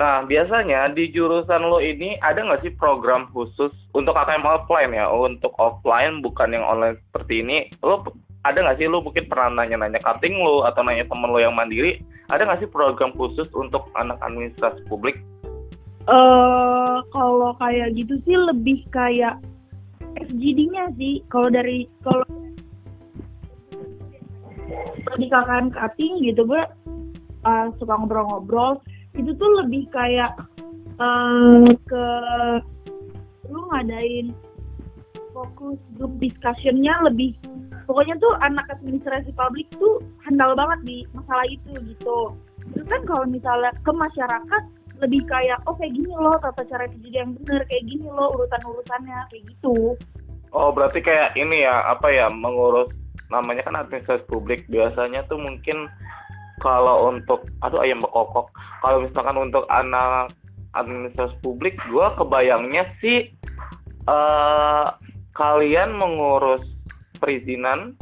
Nah, 0.00 0.24
biasanya 0.24 0.88
di 0.96 1.12
jurusan 1.12 1.68
lo 1.68 1.76
ini 1.76 2.16
ada 2.24 2.40
nggak 2.40 2.64
sih 2.64 2.72
program 2.72 3.28
khusus 3.36 3.68
untuk 3.92 4.16
KKM 4.16 4.48
offline 4.48 4.96
ya? 4.96 5.04
Untuk 5.10 5.52
offline 5.60 6.24
bukan 6.24 6.56
yang 6.56 6.64
online 6.64 6.96
seperti 7.10 7.44
ini. 7.44 7.68
Lo 7.84 8.00
ada 8.48 8.56
nggak 8.56 8.80
sih 8.80 8.88
lo 8.88 9.04
mungkin 9.04 9.28
pernah 9.28 9.60
nanya-nanya 9.60 10.00
cutting 10.00 10.40
lo 10.40 10.64
atau 10.64 10.80
nanya 10.80 11.04
temen 11.04 11.28
lo 11.28 11.36
yang 11.36 11.52
mandiri? 11.52 12.00
Ada 12.32 12.48
nggak 12.48 12.64
sih 12.64 12.70
program 12.72 13.12
khusus 13.12 13.44
untuk 13.52 13.92
anak 13.98 14.16
administrasi 14.24 14.88
publik? 14.88 15.20
Eh 16.10 16.96
kalau 17.14 17.54
kayak 17.62 17.94
gitu 17.94 18.18
sih 18.26 18.34
lebih 18.34 18.82
kayak 18.90 19.38
FGD-nya 20.18 20.90
sih. 20.98 21.22
Kalau 21.30 21.48
dari 21.48 21.86
kalau 22.02 22.26
di 25.18 25.26
KKN 25.26 25.74
cutting 25.74 26.22
gitu 26.22 26.42
gue 26.46 26.62
uh, 27.46 27.66
suka 27.78 27.94
ngobrol-ngobrol. 27.94 28.82
Itu 29.14 29.34
tuh 29.38 29.50
lebih 29.66 29.90
kayak 29.90 30.38
eh, 31.02 31.66
ke 31.90 32.06
lu 33.50 33.66
ngadain 33.74 34.30
fokus 35.34 35.78
group 35.98 36.14
discussion-nya 36.22 36.94
lebih 37.02 37.34
pokoknya 37.90 38.14
tuh 38.22 38.38
anak 38.46 38.70
administrasi 38.70 39.34
publik 39.34 39.66
tuh 39.82 39.98
handal 40.22 40.54
banget 40.54 40.78
di 40.86 40.98
masalah 41.10 41.42
itu 41.50 41.74
gitu. 41.90 42.18
Terus 42.70 42.86
kan 42.86 43.02
kalau 43.02 43.26
misalnya 43.26 43.74
ke 43.82 43.90
masyarakat 43.90 44.62
lebih 45.00 45.24
kayak 45.28 45.58
oh 45.64 45.74
kayak 45.76 45.96
gini 45.96 46.12
loh 46.12 46.36
tata 46.40 46.62
cara 46.68 46.84
kerja 46.84 47.24
yang 47.24 47.32
bener 47.40 47.64
kayak 47.68 47.84
gini 47.88 48.06
loh 48.08 48.28
urutan 48.36 48.62
urutannya 48.64 49.18
kayak 49.32 49.44
gitu 49.48 49.96
Oh, 50.50 50.74
berarti 50.74 50.98
kayak 50.98 51.38
ini 51.38 51.62
ya, 51.62 51.86
apa 51.86 52.10
ya, 52.10 52.26
mengurus 52.26 52.90
namanya 53.30 53.62
kan 53.62 53.78
administrasi 53.78 54.26
publik. 54.26 54.66
Biasanya 54.66 55.22
tuh 55.30 55.38
mungkin 55.38 55.86
kalau 56.58 57.06
untuk 57.14 57.46
aduh 57.62 57.86
ayam 57.86 58.02
bekokok. 58.02 58.50
Kalau 58.82 59.06
misalkan 59.06 59.38
untuk 59.38 59.64
anak 59.70 60.34
administrasi 60.74 61.38
publik, 61.38 61.78
gua 61.86 62.18
kebayangnya 62.18 62.82
sih 62.98 63.30
eh 64.10 64.86
kalian 65.38 65.94
mengurus 65.94 66.66
perizinan 67.22 67.94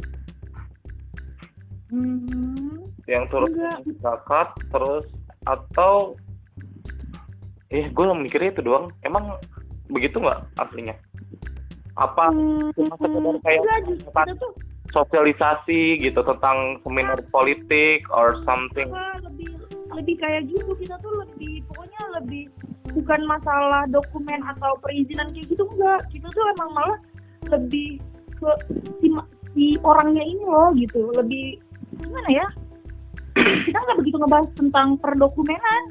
hmm, 1.93 2.89
yang 3.05 3.29
turut 3.29 3.53
zakat 4.01 4.49
terus 4.73 5.05
atau 5.45 6.17
eh 7.69 7.85
gue 7.89 8.05
mikirnya 8.17 8.53
itu 8.53 8.61
doang. 8.65 8.89
Emang 9.05 9.37
begitu 9.89 10.17
nggak 10.21 10.41
aslinya? 10.57 10.95
Apa 11.97 12.31
hmm, 12.31 12.73
cuma 12.73 12.95
sekedar 12.97 13.35
kayak 13.43 13.61
enggak, 13.61 14.25
tuh 14.39 14.51
sosialisasi 14.89 16.01
gitu 16.01 16.21
tentang 16.25 16.81
seminar 16.81 17.21
politik 17.29 18.09
or 18.09 18.41
something. 18.45 18.89
lebih 19.21 19.49
lebih 19.93 20.15
kayak 20.21 20.45
gitu 20.49 20.71
kita 20.77 20.95
tuh 21.01 21.13
lebih 21.25 21.61
pokoknya 21.69 22.01
lebih 22.21 22.43
bukan 22.93 23.21
masalah 23.25 23.85
dokumen 23.89 24.41
atau 24.45 24.77
perizinan 24.81 25.29
kayak 25.33 25.45
gitu 25.49 25.63
enggak 25.75 26.01
kita 26.09 26.27
tuh 26.33 26.45
emang 26.57 26.69
malah 26.73 26.99
lebih 27.53 28.01
ke 28.37 28.49
si, 29.01 29.07
si 29.53 29.65
orangnya 29.85 30.23
ini 30.23 30.43
loh 30.45 30.73
gitu 30.77 31.09
lebih 31.13 31.57
gimana 32.01 32.29
ya 32.31 32.47
kita 33.67 33.77
nggak 33.77 33.97
begitu 33.99 34.17
ngebahas 34.17 34.49
tentang 34.57 34.87
perdokumenan 35.01 35.83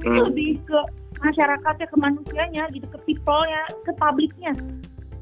itu 0.00 0.08
Hmm. 0.08 0.32
lebih 0.32 0.56
ke 0.64 0.80
masyarakatnya 1.20 1.86
ke 1.86 1.96
manusianya 1.96 2.64
gitu 2.72 2.86
ke 2.90 2.98
people-nya 3.08 3.62
ke 3.84 3.92
publiknya 3.96 4.52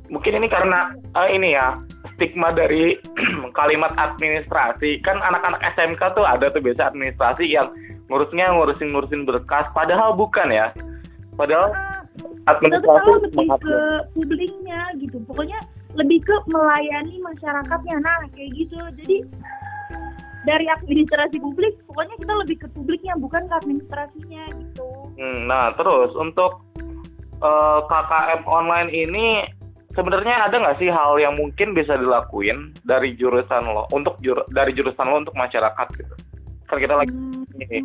Mungkin 0.09 0.40
ini 0.40 0.49
karena 0.49 0.97
eh, 1.21 1.28
ini 1.37 1.52
ya 1.52 1.76
stigma 2.17 2.50
dari 2.50 2.97
kalimat 3.59 3.93
administrasi. 3.95 5.05
Kan 5.05 5.21
anak-anak 5.21 5.61
SMK 5.76 6.17
tuh 6.17 6.25
ada 6.25 6.49
tuh 6.49 6.64
biasa 6.64 6.93
administrasi 6.93 7.45
yang 7.45 7.69
ngurusnya 8.09 8.49
ngurusin 8.57 8.97
ngurusin 8.97 9.28
berkas 9.28 9.69
padahal 9.76 10.17
bukan 10.17 10.49
ya. 10.49 10.73
Padahal 11.37 11.71
Ah, 11.76 12.02
administrasi 12.57 13.31
lebih 13.31 13.49
ke 13.61 13.78
publiknya 14.17 14.81
gitu. 14.97 15.21
Pokoknya 15.28 15.61
lebih 15.93 16.25
ke 16.25 16.37
melayani 16.49 17.21
masyarakatnya. 17.21 18.00
Nah 18.00 18.25
kayak 18.33 18.50
gitu. 18.57 18.81
Jadi 18.97 19.17
dari 20.49 20.64
administrasi 20.64 21.37
publik 21.37 21.76
pokoknya 21.85 22.17
kita 22.17 22.35
lebih 22.40 22.57
ke 22.64 22.69
publiknya 22.73 23.12
bukan 23.21 23.45
ke 23.50 23.55
administrasinya 23.61 24.49
gitu 24.57 24.87
Hmm, 25.19 25.51
nah 25.51 25.75
terus 25.75 26.15
untuk 26.15 26.63
eh, 27.43 27.81
KKM 27.91 28.47
online 28.47 28.91
ini 28.95 29.27
sebenarnya 29.93 30.47
ada 30.47 30.57
nggak 30.63 30.79
sih 30.79 30.89
hal 30.89 31.19
yang 31.19 31.35
mungkin 31.35 31.75
bisa 31.75 31.99
dilakuin 31.99 32.71
dari 32.87 33.19
jurusan 33.19 33.67
lo 33.67 33.91
untuk 33.91 34.15
jur 34.23 34.47
dari 34.55 34.71
jurusan 34.71 35.11
lo 35.11 35.27
untuk 35.27 35.35
masyarakat 35.35 35.87
gitu 35.99 36.15
kan 36.71 36.79
kita 36.79 36.95
lagi 36.95 37.11
Hmm, 37.59 37.65
ini. 37.65 37.81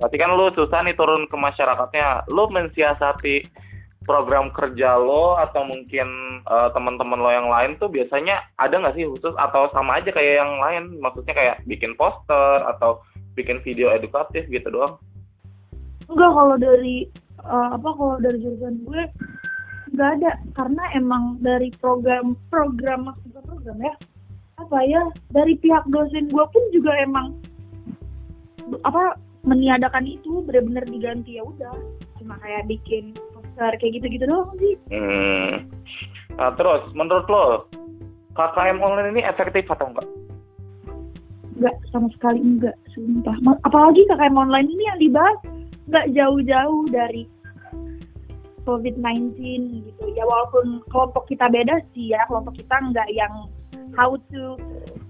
Berarti 0.00 0.16
kan 0.18 0.30
lu 0.34 0.50
susah 0.56 0.80
nih 0.82 0.96
turun 0.96 1.28
ke 1.28 1.36
masyarakatnya. 1.36 2.26
Lu 2.32 2.48
mensiasati 2.50 3.46
program 4.02 4.50
kerja 4.50 4.98
lo 4.98 5.38
atau 5.38 5.62
mungkin 5.62 6.40
eh, 6.42 6.68
teman-teman 6.74 7.20
lo 7.20 7.30
yang 7.30 7.46
lain 7.46 7.78
tuh 7.78 7.86
biasanya 7.86 8.42
ada 8.58 8.82
nggak 8.82 8.98
sih 8.98 9.06
khusus 9.06 9.34
atau 9.38 9.70
sama 9.70 10.02
aja 10.02 10.10
kayak 10.10 10.42
yang 10.42 10.58
lain? 10.58 10.82
Maksudnya 10.98 11.34
kayak 11.36 11.56
bikin 11.68 11.94
poster 11.94 12.64
atau 12.66 13.04
bikin 13.38 13.62
video 13.62 13.94
edukatif 13.94 14.48
gitu 14.50 14.68
doang? 14.72 14.98
Enggak 16.08 16.32
kalau 16.32 16.56
dari 16.58 16.96
eh, 17.42 17.68
apa 17.74 17.88
kalau 17.94 18.16
dari 18.22 18.38
jurusan 18.40 18.76
gue 18.86 19.02
nggak 19.92 20.10
ada. 20.20 20.32
Karena 20.56 20.84
emang 20.96 21.38
dari 21.44 21.68
program 21.78 22.34
program 22.48 23.12
maksudnya 23.12 23.42
program 23.44 23.78
ya 23.82 23.94
apa 24.60 24.78
ya 24.86 25.02
dari 25.34 25.58
pihak 25.58 25.84
dosen 25.90 26.30
gue 26.30 26.44
pun 26.48 26.64
juga 26.70 26.92
emang 27.02 27.34
apa 28.86 29.18
meniadakan 29.42 30.06
itu 30.06 30.40
benar-benar 30.46 30.86
diganti 30.86 31.38
ya 31.38 31.44
udah. 31.44 31.74
Cuma 32.22 32.38
kayak 32.40 32.70
bikin 32.70 33.12
poster 33.34 33.72
kayak 33.78 33.92
gitu-gitu 34.00 34.24
doang 34.24 34.54
sih. 34.58 34.74
Hmm. 34.88 35.66
Nah 36.38 36.50
terus 36.56 36.82
menurut 36.96 37.26
lo 37.28 37.66
KKM 38.32 38.80
online 38.80 39.12
ini 39.18 39.22
efektif 39.28 39.68
atau 39.68 39.92
enggak? 39.92 40.08
nggak 41.52 41.76
sama 41.92 42.08
sekali 42.16 42.40
enggak 42.40 42.76
sumpah. 42.96 43.36
Apalagi 43.68 44.08
KKM 44.08 44.34
online 44.34 44.68
ini 44.72 44.82
yang 44.88 44.98
dibahas 44.98 45.38
nggak 45.90 46.06
jauh-jauh 46.14 46.82
dari 46.90 47.26
COVID-19 48.62 49.34
gitu. 49.82 50.04
Ya 50.14 50.24
walaupun 50.26 50.82
kelompok 50.90 51.26
kita 51.26 51.50
beda 51.50 51.82
sih 51.94 52.14
ya 52.14 52.22
kelompok 52.30 52.54
kita 52.58 52.76
nggak 52.78 53.08
yang 53.10 53.50
how 53.98 54.14
to 54.30 54.56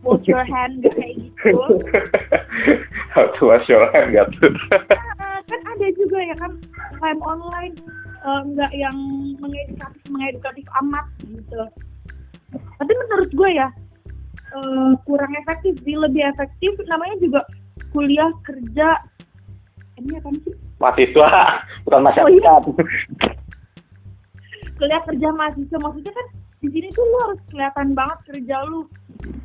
wash 0.03 0.25
your 0.25 0.45
hand 0.53 0.83
kayak 0.83 1.15
gitu. 1.19 1.53
How 3.13 3.29
to 3.37 3.43
wash 3.45 3.69
your 3.69 3.85
hand 3.93 4.17
gitu. 4.17 4.49
Kan 4.73 5.61
ada 5.69 5.89
juga 5.93 6.19
ya 6.25 6.35
kan 6.41 6.53
KKM 6.97 7.21
online 7.21 7.77
eh, 8.25 8.41
nggak 8.57 8.73
yang 8.73 8.97
mengedukatif 9.37 10.03
mengedukatif 10.09 10.67
amat 10.81 11.07
gitu. 11.29 11.63
Tapi 12.53 12.93
menurut 12.93 13.31
gue 13.37 13.51
ya 13.53 13.69
eh, 14.57 14.93
kurang 15.05 15.33
efektif 15.45 15.77
sih 15.85 15.97
lebih 15.97 16.25
efektif 16.25 16.73
namanya 16.89 17.17
juga 17.21 17.41
kuliah 17.93 18.33
kerja 18.49 18.97
ini 20.03 20.19
apa 20.19 20.29
sih 20.43 20.55
Mahasiswa 20.77 21.29
bukan 21.87 21.99
Oh, 21.99 22.05
masyarakat. 22.05 22.63
kuliah 24.77 25.03
kerja 25.07 25.29
mahasiswa 25.31 25.79
maksudnya 25.79 26.11
kan 26.11 26.27
di 26.63 26.69
sini 26.71 26.89
tuh 26.91 27.03
lu 27.03 27.17
harus 27.27 27.41
kelihatan 27.51 27.95
banget 27.95 28.19
kerja 28.31 28.57
lu. 28.67 28.87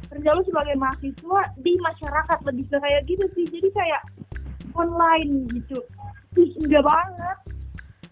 Kerja 0.09 0.29
lu 0.37 0.41
sebagai 0.45 0.77
mahasiswa 0.77 1.39
di 1.61 1.73
masyarakat 1.77 2.39
lebih 2.45 2.65
ke 2.69 2.77
kayak 2.77 3.01
gitu 3.09 3.25
sih. 3.33 3.45
Jadi 3.49 3.69
kayak 3.73 4.01
online 4.77 5.49
gitu. 5.49 5.81
Ih, 6.37 6.53
enggak 6.61 6.85
banget. 6.85 7.37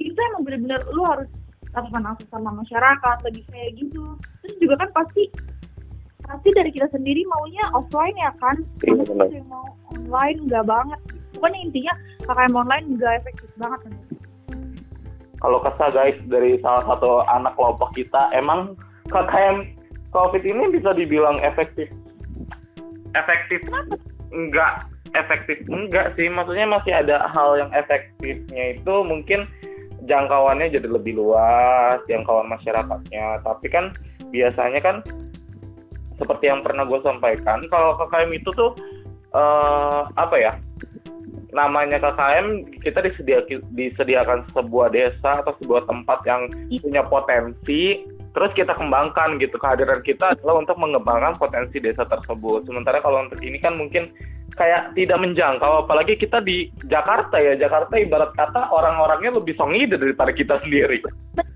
Itu 0.01 0.17
emang 0.33 0.41
bener-bener 0.45 0.81
lu 0.89 1.01
harus 1.05 1.29
lakukan 1.73 2.03
akses 2.09 2.29
sama 2.33 2.49
masyarakat 2.53 3.17
lebih 3.29 3.43
kayak 3.53 3.77
gitu. 3.77 4.03
Terus 4.41 4.55
juga 4.57 4.75
kan 4.85 4.89
pasti 4.93 5.29
pasti 6.25 6.49
dari 6.57 6.73
kita 6.73 6.89
sendiri 6.89 7.21
maunya 7.29 7.61
offline 7.77 8.17
ya 8.17 8.33
kan? 8.41 8.57
Iya, 8.81 9.05
yang 9.37 9.45
mau 9.45 9.69
online 9.93 10.49
enggak 10.49 10.65
banget. 10.65 10.99
Pokoknya 11.37 11.59
intinya 11.61 11.93
KKM 12.25 12.53
online 12.57 12.85
enggak 12.97 13.13
efektif 13.23 13.49
banget 13.61 13.79
kan 13.85 13.93
Kalau 15.43 15.61
kesah 15.61 15.89
guys 15.93 16.17
dari 16.25 16.57
salah 16.65 16.81
satu 16.89 17.21
anak 17.29 17.53
kelompok 17.53 17.93
kita, 17.93 18.33
emang 18.33 18.73
KKM 19.13 19.77
COVID 20.09 20.41
ini 20.41 20.73
bisa 20.73 20.89
dibilang 20.95 21.37
efektif? 21.45 21.85
Efektif? 23.13 23.61
Enggak 24.33 24.89
efektif 25.15 25.57
enggak 25.71 26.13
sih. 26.19 26.27
Maksudnya 26.27 26.67
masih 26.67 26.93
ada 26.93 27.25
hal 27.31 27.55
yang 27.57 27.71
efektifnya 27.71 28.75
itu 28.75 28.93
mungkin 29.07 29.47
jangkauannya 30.05 30.69
jadi 30.69 30.87
lebih 30.87 31.17
luas, 31.17 31.97
jangkauan 32.05 32.51
masyarakatnya. 32.51 33.41
Tapi 33.41 33.67
kan 33.71 33.95
biasanya 34.29 34.79
kan 34.83 34.95
seperti 36.15 36.47
yang 36.47 36.63
pernah 36.63 36.87
gue 36.87 36.99
sampaikan, 37.03 37.59
kalau 37.67 37.99
KKM 37.99 38.31
itu 38.35 38.49
tuh 38.55 38.71
eh, 39.35 40.01
apa 40.15 40.35
ya? 40.37 40.53
Namanya 41.55 41.97
KKM 42.03 42.77
kita 42.83 42.99
disediakan 42.99 43.63
disediakan 43.71 44.39
sebuah 44.51 44.91
desa 44.91 45.39
atau 45.39 45.55
sebuah 45.63 45.87
tempat 45.87 46.19
yang 46.27 46.51
punya 46.83 47.01
potensi. 47.07 48.03
Terus 48.35 48.51
kita 48.51 48.75
kembangkan 48.75 49.39
gitu. 49.39 49.55
Kehadiran 49.55 50.03
kita 50.03 50.35
adalah 50.35 50.59
untuk 50.59 50.75
mengembangkan 50.75 51.39
potensi 51.39 51.79
desa 51.79 52.03
tersebut. 52.03 52.67
Sementara 52.67 52.99
kalau 52.99 53.23
untuk 53.23 53.39
ini 53.39 53.55
kan 53.63 53.79
mungkin 53.79 54.11
kayak 54.59 54.91
tidak 54.99 55.23
menjangkau. 55.23 55.87
Apalagi 55.87 56.19
kita 56.19 56.43
di 56.43 56.67
Jakarta 56.91 57.39
ya. 57.39 57.55
Jakarta 57.55 57.95
ibarat 57.95 58.35
kata 58.35 58.75
orang-orangnya 58.75 59.39
lebih 59.39 59.55
songide 59.55 59.95
daripada 59.95 60.35
kita 60.35 60.59
sendiri. 60.67 60.99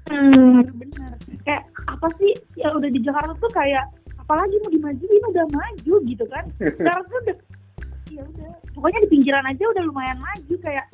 Bener 0.07 0.71
bener 0.71 1.11
kayak 1.43 1.67
apa 1.91 2.07
sih? 2.15 2.31
Yang 2.55 2.73
udah 2.79 2.89
di 2.95 2.99
Jakarta 3.03 3.31
tuh 3.43 3.51
kayak 3.51 3.83
apalagi 4.15 4.55
mau 4.63 4.71
dimajuin 4.71 5.23
udah 5.35 5.45
maju 5.51 5.93
gitu 6.07 6.25
kan. 6.31 6.45
Jakarta 6.87 7.07
tuh 7.11 7.19
udah 7.27 7.35
ya 8.09 8.21
udah 8.25 8.51
pokoknya 8.73 8.99
di 9.05 9.09
pinggiran 9.09 9.45
aja 9.45 9.63
udah 9.69 9.83
lumayan 9.85 10.19
maju 10.19 10.55
kayak 10.61 10.85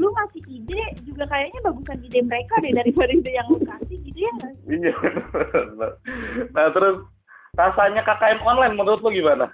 lu 0.00 0.08
ngasih 0.08 0.42
ide 0.48 0.82
juga 1.04 1.28
kayaknya 1.28 1.60
bagusan 1.68 2.00
ide 2.00 2.20
mereka 2.24 2.54
deh 2.64 2.72
daripada 2.72 3.12
ide 3.12 3.30
yang 3.32 3.46
lu 3.52 3.60
kasih 3.60 3.96
gitu 4.00 4.18
ya 4.18 4.30
nggak? 4.40 4.52
Iya. 4.72 4.94
nah 6.56 6.66
terus 6.72 6.96
rasanya 7.52 8.00
KKM 8.02 8.40
online 8.40 8.74
menurut 8.74 9.00
lu 9.04 9.12
gimana 9.12 9.46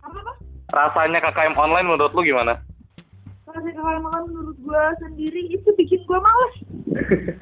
apa 0.00 0.16
apa 0.16 0.32
rasanya 0.72 1.20
KKM 1.20 1.54
online 1.54 1.86
menurut 1.86 2.12
lu 2.16 2.22
gimana 2.24 2.56
kalau 3.46 3.60
kalau 3.62 4.00
makan 4.02 4.22
menurut 4.32 4.56
gua 4.64 4.92
sendiri 5.04 5.52
itu 5.52 5.68
bikin 5.76 6.00
gua 6.08 6.18
males 6.24 6.54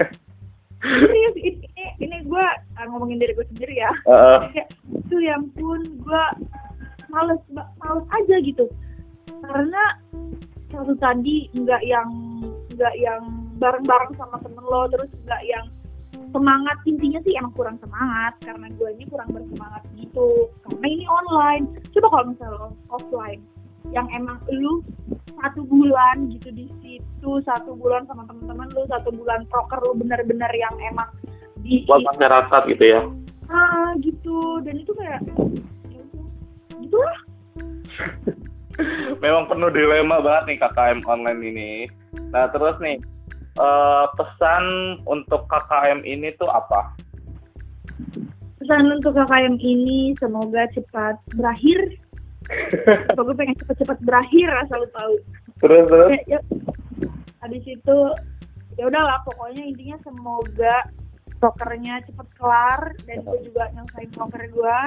serius 1.00 1.34
ini 1.38 1.64
ini, 1.64 1.84
ini 2.02 2.16
gua 2.28 2.44
ah, 2.76 2.84
ngomongin 2.90 3.22
diri 3.22 3.32
gua 3.38 3.46
sendiri 3.54 3.74
ya 3.78 3.92
Heeh. 4.10 4.38
kayak 4.52 4.68
tuh 5.08 5.20
ya 5.22 5.38
ampun 5.38 5.80
gue 6.02 6.24
males 7.14 7.40
males 7.54 8.06
aja 8.11 8.37
gitu. 8.42 8.66
Karena 9.47 9.83
satu 10.75 10.99
tadi 10.99 11.47
nggak 11.54 11.83
yang 11.87 12.11
nggak 12.75 12.94
yang 12.99 13.23
bareng-bareng 13.62 14.18
sama 14.18 14.42
temen 14.42 14.64
lo 14.66 14.90
terus 14.90 15.11
nggak 15.23 15.42
yang 15.47 15.66
semangat. 16.35 16.76
Intinya 16.85 17.23
sih 17.23 17.38
emang 17.38 17.54
kurang 17.54 17.78
semangat 17.78 18.35
karena 18.42 18.66
gue 18.75 18.88
ini 18.99 19.04
kurang 19.06 19.30
bersemangat 19.30 19.87
gitu. 19.94 20.50
Karena 20.66 20.87
ini 20.90 21.04
online. 21.06 21.64
Coba 21.94 22.06
kalau 22.11 22.25
misalnya 22.35 22.59
lo 22.59 22.68
offline 22.90 23.42
yang 23.92 24.09
emang 24.16 24.40
lu 24.50 24.83
satu 25.38 25.61
bulan 25.68 26.33
gitu 26.33 26.48
di 26.57 26.66
situ 26.81 27.31
satu 27.44 27.77
bulan 27.77 28.09
sama 28.09 28.24
temen-temen 28.24 28.72
lu 28.72 28.83
satu 28.88 29.12
bulan 29.12 29.44
proker 29.53 29.77
lu 29.85 29.92
bener-bener 30.00 30.48
yang 30.57 30.72
emang 30.88 31.11
di 31.61 31.85
buat 31.85 32.00
masyarakat 32.16 32.62
gitu 32.74 32.85
ya? 32.85 33.00
Ah 33.53 33.92
gitu. 34.03 34.59
Dan 34.64 34.83
itu 34.83 34.92
kayak 34.96 35.22
lah 37.00 37.18
memang 39.22 39.46
penuh 39.46 39.70
dilema 39.70 40.18
banget 40.18 40.44
nih 40.50 40.59
KKM 40.59 40.98
online 41.07 41.40
ini. 41.46 41.72
Nah 42.35 42.50
terus 42.50 42.74
nih 42.83 42.98
eh, 43.59 44.04
pesan 44.18 44.64
untuk 45.07 45.46
KKM 45.46 46.02
ini 46.02 46.35
tuh 46.38 46.50
apa? 46.50 46.94
pesan 48.64 48.88
untuk 48.96 49.12
KKM 49.12 49.61
ini 49.61 50.16
semoga 50.16 50.64
cepat 50.72 51.20
berakhir 51.37 51.85
Semoga 53.12 53.22
gue 53.28 53.37
pengen 53.37 53.57
cepet-cepet 53.61 53.98
berakhir 54.09 54.48
asal 54.64 54.80
lu 54.80 54.88
tahu 54.96 55.14
Terus 55.61 55.85
terus? 55.88 56.09
ya, 56.16 56.20
ya. 56.37 56.40
habis 57.44 57.61
itu 57.68 57.98
ya 58.80 58.88
udahlah 58.88 59.20
pokoknya 59.28 59.68
intinya 59.68 60.00
semoga 60.00 60.76
prokernya 61.44 62.00
cepet 62.09 62.28
kelar 62.40 62.80
dan 63.04 63.20
gue 63.20 63.38
juga 63.52 63.68
nyelesain 63.76 64.09
proker 64.16 64.42
gue 64.48 64.78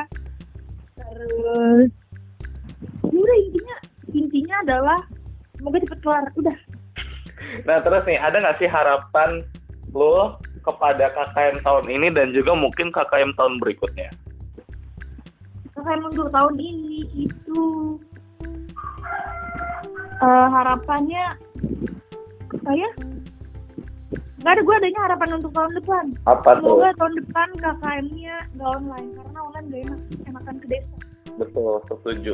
terus 0.97 1.89
udah 3.05 3.37
intinya 3.39 3.75
intinya 4.11 4.55
adalah 4.65 4.99
semoga 5.55 5.77
cepet 5.81 5.99
kelar 6.01 6.25
udah 6.35 6.57
Nah 7.63 7.79
terus 7.79 8.03
nih 8.03 8.17
ada 8.19 8.37
nggak 8.41 8.57
sih 8.59 8.67
harapan 8.67 9.45
lo 9.93 10.35
kepada 10.61 11.09
KKM 11.09 11.63
tahun 11.63 11.85
ini 11.87 12.07
dan 12.11 12.35
juga 12.35 12.51
mungkin 12.51 12.91
KKM 12.91 13.31
tahun 13.39 13.61
berikutnya? 13.63 14.11
KKM 15.71 16.01
untuk 16.11 16.27
tahun 16.27 16.55
ini 16.59 17.23
itu 17.23 17.61
eh, 20.19 20.47
harapannya 20.51 21.39
apa 22.47 22.71
ya 22.75 22.89
nggak 24.37 24.53
ada 24.53 24.61
gue 24.61 24.75
adanya 24.75 24.99
harapan 25.07 25.29
untuk 25.39 25.51
tahun 25.55 25.71
depan 25.81 26.05
Apa 26.25 26.49
tuh? 26.59 26.77
semoga 26.77 26.89
tahun 26.99 27.13
depan 27.25 27.47
KKM-nya 27.57 28.35
nggak 28.55 28.69
online 28.69 29.07
karena 29.15 29.39
online 29.39 29.65
gak 29.67 29.81
enak 29.87 29.99
enakan 30.47 30.63
ke 30.63 30.67
desa 30.71 30.95
Betul, 31.37 31.77
setuju. 31.85 32.33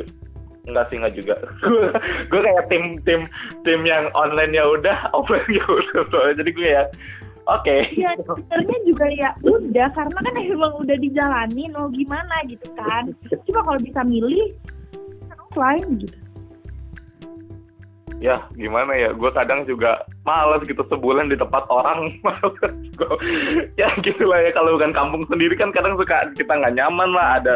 Enggak 0.64 0.88
sih, 0.88 0.96
enggak 0.96 1.12
juga. 1.18 1.36
gue 2.32 2.40
kayak 2.40 2.72
tim 2.72 2.96
tim 3.04 3.28
tim 3.68 3.84
yang 3.84 4.08
online 4.16 4.56
ya 4.56 4.64
udah, 4.64 4.96
offline 5.18 5.44
ya 5.50 5.66
udah. 5.66 6.08
Soalnya 6.08 6.40
Jadi 6.40 6.50
gue 6.56 6.68
ya, 6.72 6.84
oke. 7.50 7.76
ya 7.92 8.10
sebenarnya 8.24 8.78
juga 8.88 9.06
ya 9.12 9.30
udah 9.44 9.88
karena 9.92 10.18
kan 10.24 10.34
emang 10.40 10.72
udah 10.80 10.96
dijalanin 10.96 11.74
mau 11.76 11.92
gimana 11.92 12.32
gitu 12.48 12.64
kan 12.80 13.12
coba 13.28 13.60
kalau 13.68 13.80
bisa 13.84 14.00
milih 14.08 14.56
kan 15.28 15.36
offline 15.52 16.00
gitu 16.00 16.16
ya 18.18 18.36
gimana 18.54 18.94
ya? 18.94 19.10
Gue 19.10 19.30
kadang 19.30 19.64
juga 19.64 20.02
males 20.22 20.62
gitu 20.66 20.82
sebulan 20.86 21.30
di 21.30 21.36
tempat 21.36 21.64
orang. 21.70 22.12
Males 22.24 22.54
Gua- 22.94 23.18
ya 23.74 23.90
gitulah 24.02 24.38
ya. 24.38 24.50
Kalau 24.52 24.74
bukan 24.76 24.92
kampung 24.92 25.22
sendiri 25.26 25.54
kan 25.54 25.70
kadang 25.70 25.98
suka 25.98 26.30
kita 26.34 26.54
nggak 26.54 26.74
nyaman 26.74 27.10
lah. 27.10 27.40
Ada 27.42 27.54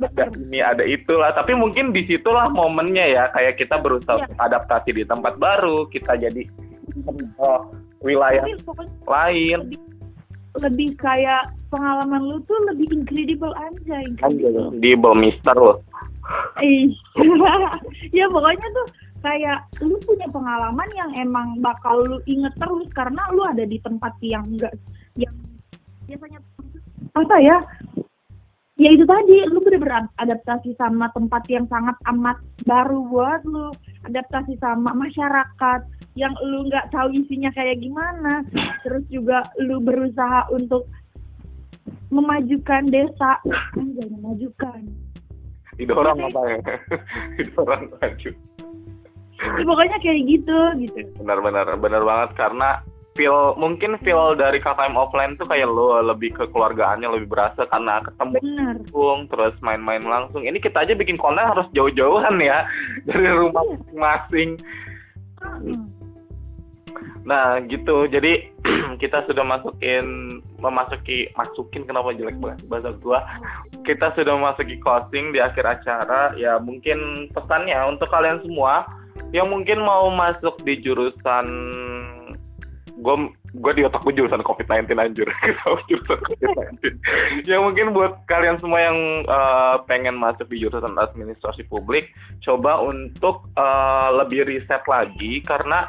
ada 0.00 0.24
ini 0.36 0.58
ada 0.60 0.84
itulah. 0.84 1.32
Tapi 1.32 1.52
mungkin 1.52 1.92
di 1.92 2.04
situlah 2.04 2.48
momennya 2.48 3.04
ya. 3.04 3.24
Kayak 3.32 3.60
kita 3.60 3.76
berusaha 3.78 4.16
Iya. 4.18 4.24
untuk 4.28 4.40
adaptasi 4.40 4.90
di 4.94 5.04
tempat 5.04 5.34
baru 5.36 5.88
kita 5.88 6.16
jadi 6.16 6.42
eh, 7.08 7.60
wilayah 8.00 8.42
tapi 8.42 8.86
lain. 9.06 9.60
lebih 10.58 10.96
kayak 10.98 11.52
pengalaman 11.68 12.24
lu 12.24 12.40
tuh 12.48 12.56
lebih 12.72 12.88
incredible 12.90 13.52
aja 13.54 13.96
incredible. 14.02 14.72
di 14.80 14.96
Mister 14.96 15.54
loh. 15.54 15.78
Ih. 16.60 16.92
ya 18.18 18.24
pokoknya 18.28 18.66
tuh 18.72 18.86
kayak 19.22 19.66
lu 19.82 19.98
punya 20.06 20.26
pengalaman 20.30 20.88
yang 20.94 21.10
emang 21.18 21.58
bakal 21.58 21.98
lu 21.98 22.18
inget 22.30 22.54
terus 22.58 22.86
karena 22.94 23.22
lu 23.34 23.42
ada 23.42 23.64
di 23.66 23.78
tempat 23.82 24.14
yang 24.22 24.46
enggak 24.46 24.74
yang 25.18 25.34
biasanya 26.06 26.40
apa 27.18 27.36
ya? 27.42 27.58
Ya 28.78 28.94
itu 28.94 29.02
tadi 29.02 29.42
lu 29.50 29.58
bener-bener 29.58 30.06
adaptasi 30.22 30.70
sama 30.78 31.10
tempat 31.10 31.42
yang 31.50 31.66
sangat 31.66 31.98
amat 32.14 32.38
baru 32.62 33.02
buat 33.10 33.42
lu 33.42 33.74
adaptasi 34.06 34.54
sama 34.62 34.94
masyarakat 34.94 35.80
yang 36.14 36.30
lu 36.46 36.70
nggak 36.70 36.86
tahu 36.94 37.10
isinya 37.10 37.50
kayak 37.58 37.82
gimana 37.82 38.46
terus 38.86 39.02
juga 39.10 39.42
lu 39.58 39.82
berusaha 39.82 40.46
untuk 40.54 40.86
memajukan 42.14 42.86
desa. 42.86 43.42
Enggak 43.74 44.08
memajukan. 44.14 44.80
Didorong 45.74 46.18
apa 46.22 46.40
ya? 46.46 46.58
Didorong 47.38 47.82
maju 47.98 48.30
Ya, 49.38 49.64
pokoknya 49.70 49.98
kayak 50.02 50.20
gitu 50.26 50.58
gitu. 50.82 50.98
Benar-benar 51.22 51.70
benar 51.78 52.02
banget 52.02 52.30
karena 52.34 52.82
feel 53.18 53.54
mungkin 53.58 53.98
feel 54.06 54.38
dari 54.38 54.62
KKM 54.62 54.94
offline 54.94 55.34
tuh 55.34 55.50
kayak 55.50 55.66
lo 55.66 55.98
lebih 55.98 56.38
ke 56.38 56.46
keluargaannya 56.54 57.10
lebih 57.10 57.26
berasa 57.34 57.66
karena 57.66 57.98
ketemu 58.06 58.38
bener 58.38 58.78
langsung 58.78 59.18
terus 59.26 59.54
main-main 59.58 60.06
langsung. 60.06 60.46
Ini 60.46 60.58
kita 60.62 60.86
aja 60.86 60.94
bikin 60.94 61.18
konten 61.18 61.42
harus 61.42 61.66
jauh-jauhan 61.74 62.38
ya 62.38 62.62
dari 63.10 63.26
rumah 63.26 63.62
Iya. 63.66 63.74
masing-masing. 63.74 64.50
Nah 67.26 67.58
gitu. 67.66 68.06
Jadi 68.06 68.54
kita 69.02 69.26
sudah 69.26 69.44
masukin 69.44 70.38
memasuki 70.62 71.28
masukin 71.34 71.84
kenapa 71.86 72.14
jelek 72.14 72.38
banget 72.38 72.62
bahasa 72.70 72.94
gua? 73.02 73.20
Kita 73.82 74.14
sudah 74.14 74.34
memasuki 74.38 74.78
closing 74.78 75.34
di 75.34 75.42
akhir 75.42 75.66
acara. 75.66 76.32
Ya 76.38 76.56
mungkin 76.62 77.28
pesannya 77.34 77.76
untuk 77.90 78.08
kalian 78.08 78.40
semua 78.46 78.86
yang 79.34 79.48
mungkin 79.52 79.82
mau 79.84 80.08
masuk 80.12 80.56
di 80.64 80.80
jurusan 80.80 81.46
gue 82.98 83.16
gue 83.54 83.72
di 83.78 83.82
otak 83.86 84.02
gue 84.04 84.14
jurusan 84.18 84.42
COVID-19 84.42 84.90
anjir 84.98 85.28
jurusan 85.90 86.18
COVID-19 86.18 86.82
yang 87.46 87.62
mungkin 87.64 87.94
buat 87.94 88.18
kalian 88.26 88.58
semua 88.58 88.80
yang 88.82 88.98
uh, 89.30 89.80
pengen 89.86 90.18
masuk 90.18 90.50
di 90.50 90.60
jurusan 90.60 90.98
administrasi 90.98 91.64
publik 91.70 92.10
coba 92.42 92.82
untuk 92.82 93.46
uh, 93.54 94.10
lebih 94.12 94.44
riset 94.50 94.82
lagi 94.90 95.40
karena 95.46 95.88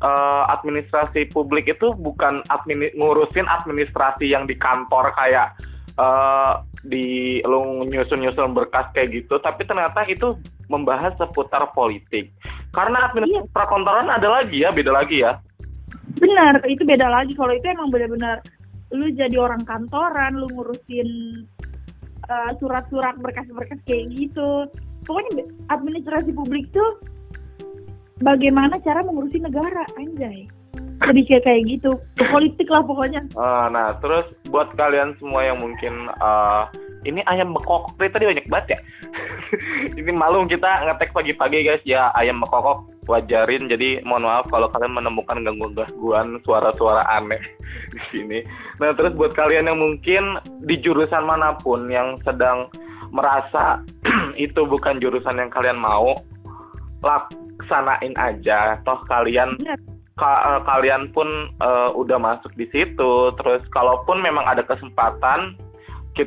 uh, 0.00 0.48
administrasi 0.50 1.28
publik 1.30 1.68
itu 1.70 1.92
bukan 1.94 2.42
admin 2.48 2.88
ngurusin 2.96 3.46
administrasi 3.46 4.32
yang 4.32 4.48
di 4.48 4.56
kantor 4.56 5.12
kayak 5.14 5.54
uh, 6.00 6.64
di 6.86 7.38
lu 7.44 7.84
nyusun-nyusun 7.86 8.56
berkas 8.56 8.88
kayak 8.96 9.12
gitu 9.12 9.38
tapi 9.44 9.62
ternyata 9.68 10.02
itu 10.08 10.34
membahas 10.66 11.14
seputar 11.18 11.70
politik. 11.72 12.34
Karena 12.74 13.10
administrasi 13.10 13.46
iya. 13.46 13.52
prakontoran 13.54 14.08
ada 14.10 14.28
lagi 14.28 14.62
ya 14.62 14.70
beda 14.74 14.92
lagi 14.92 15.22
ya? 15.22 15.38
Benar 16.16 16.64
itu 16.66 16.82
beda 16.82 17.06
lagi. 17.08 17.32
Kalau 17.34 17.52
itu 17.54 17.66
emang 17.66 17.88
benar-benar 17.92 18.42
lu 18.94 19.10
jadi 19.10 19.34
orang 19.38 19.66
kantoran 19.66 20.38
lu 20.38 20.46
ngurusin 20.54 21.08
uh, 22.30 22.50
surat-surat 22.58 23.18
berkas-berkas 23.18 23.80
kayak 23.86 24.10
gitu. 24.14 24.70
Pokoknya 25.06 25.46
administrasi 25.70 26.34
publik 26.34 26.66
tuh 26.74 26.98
bagaimana 28.20 28.78
cara 28.82 29.02
mengurusi 29.06 29.38
negara 29.38 29.86
anjay. 29.98 30.50
Lebih 31.04 31.28
kayak 31.28 31.44
kayak 31.44 31.62
gitu. 31.68 31.92
Politik 32.16 32.68
lah 32.72 32.82
pokoknya. 32.82 33.22
Uh, 33.36 33.68
nah 33.70 33.94
terus 34.00 34.26
buat 34.48 34.72
kalian 34.74 35.14
semua 35.20 35.44
yang 35.44 35.60
mungkin 35.60 36.08
uh, 36.18 36.66
ini 37.04 37.20
ayam 37.28 37.52
bekok 37.52 37.92
tadi 37.98 38.24
banyak 38.24 38.46
banget 38.48 38.66
ya 38.76 38.78
ini 40.00 40.10
malu 40.14 40.46
kita 40.48 40.86
ngetek 40.88 41.12
pagi-pagi 41.12 41.66
guys 41.66 41.82
ya 41.84 42.14
ayam 42.16 42.40
bekok 42.40 42.86
wajarin 43.06 43.70
jadi 43.70 44.02
mohon 44.02 44.26
maaf 44.26 44.50
kalau 44.50 44.66
kalian 44.74 44.98
menemukan 44.98 45.38
gangguan-gangguan 45.46 46.42
suara-suara 46.42 47.06
aneh 47.06 47.40
di 47.94 48.00
sini. 48.10 48.38
Nah 48.82 48.92
terus 48.98 49.14
buat 49.14 49.32
kalian 49.32 49.70
yang 49.70 49.78
mungkin 49.78 50.42
di 50.66 50.76
jurusan 50.82 51.24
mana 51.24 51.54
pun 51.56 51.86
yang 51.88 52.18
sedang 52.26 52.68
merasa 53.14 53.80
itu 54.36 54.66
bukan 54.66 54.98
jurusan 54.98 55.38
yang 55.38 55.50
kalian 55.50 55.78
mau, 55.78 56.18
laksanain 57.00 58.14
aja. 58.18 58.82
Toh 58.82 59.00
kalian 59.06 59.54
ka, 60.18 60.32
uh, 60.42 60.60
kalian 60.66 61.14
pun 61.14 61.54
uh, 61.62 61.94
udah 61.94 62.18
masuk 62.18 62.50
di 62.58 62.66
situ. 62.74 63.30
Terus 63.38 63.62
kalaupun 63.70 64.18
memang 64.18 64.44
ada 64.50 64.66
kesempatan 64.66 65.54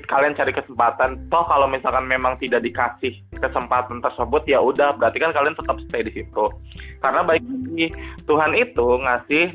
kalian 0.06 0.38
cari 0.38 0.54
kesempatan. 0.54 1.17
Toh 1.34 1.45
kalau 1.49 1.65
misalkan 1.65 2.06
memang 2.06 2.38
tidak 2.38 2.62
dikasih 2.62 3.17
kesempatan 3.41 4.04
tersebut 4.06 4.45
ya 4.45 4.62
udah 4.62 4.93
berarti 4.93 5.17
kan 5.17 5.34
kalian 5.34 5.58
tetap 5.58 5.82
stay 5.89 6.06
di 6.06 6.13
situ. 6.13 6.45
Karena 7.02 7.25
baik 7.25 7.41
lagi 7.41 7.88
Tuhan 8.30 8.54
itu 8.54 8.88
ngasih 9.02 9.45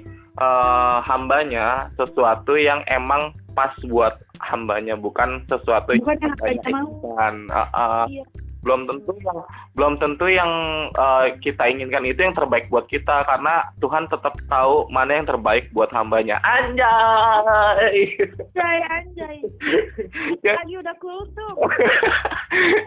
uh, 0.43 0.99
hambanya 1.07 1.93
sesuatu 1.95 2.59
yang 2.59 2.83
emang 2.91 3.31
pas 3.55 3.71
buat 3.87 4.19
hambanya 4.43 4.99
bukan 4.99 5.47
sesuatu 5.47 5.95
bukan 5.95 6.19
yang 6.19 6.35
hambanya 6.35 6.69
mau. 6.75 6.91
Uh, 7.15 7.61
uh, 7.71 8.05
iya 8.11 8.27
belum 8.65 8.89
tentu 8.89 9.13
yang 9.21 9.39
belum 9.77 9.95
tentu 10.01 10.27
yang 10.27 10.51
uh, 10.97 11.29
kita 11.45 11.69
inginkan 11.69 12.09
itu 12.09 12.25
yang 12.25 12.33
terbaik 12.33 12.73
buat 12.73 12.89
kita 12.89 13.29
karena 13.29 13.69
Tuhan 13.79 14.09
tetap 14.09 14.33
tahu 14.49 14.89
mana 14.89 15.21
yang 15.21 15.29
terbaik 15.29 15.69
buat 15.77 15.93
hambanya. 15.93 16.41
Anjay! 16.41 18.17
Anjay 18.57 18.79
anjay. 18.89 19.37
Ya. 20.41 20.57
lagi 20.57 20.75
udah 20.81 20.97
kultum. 20.99 21.55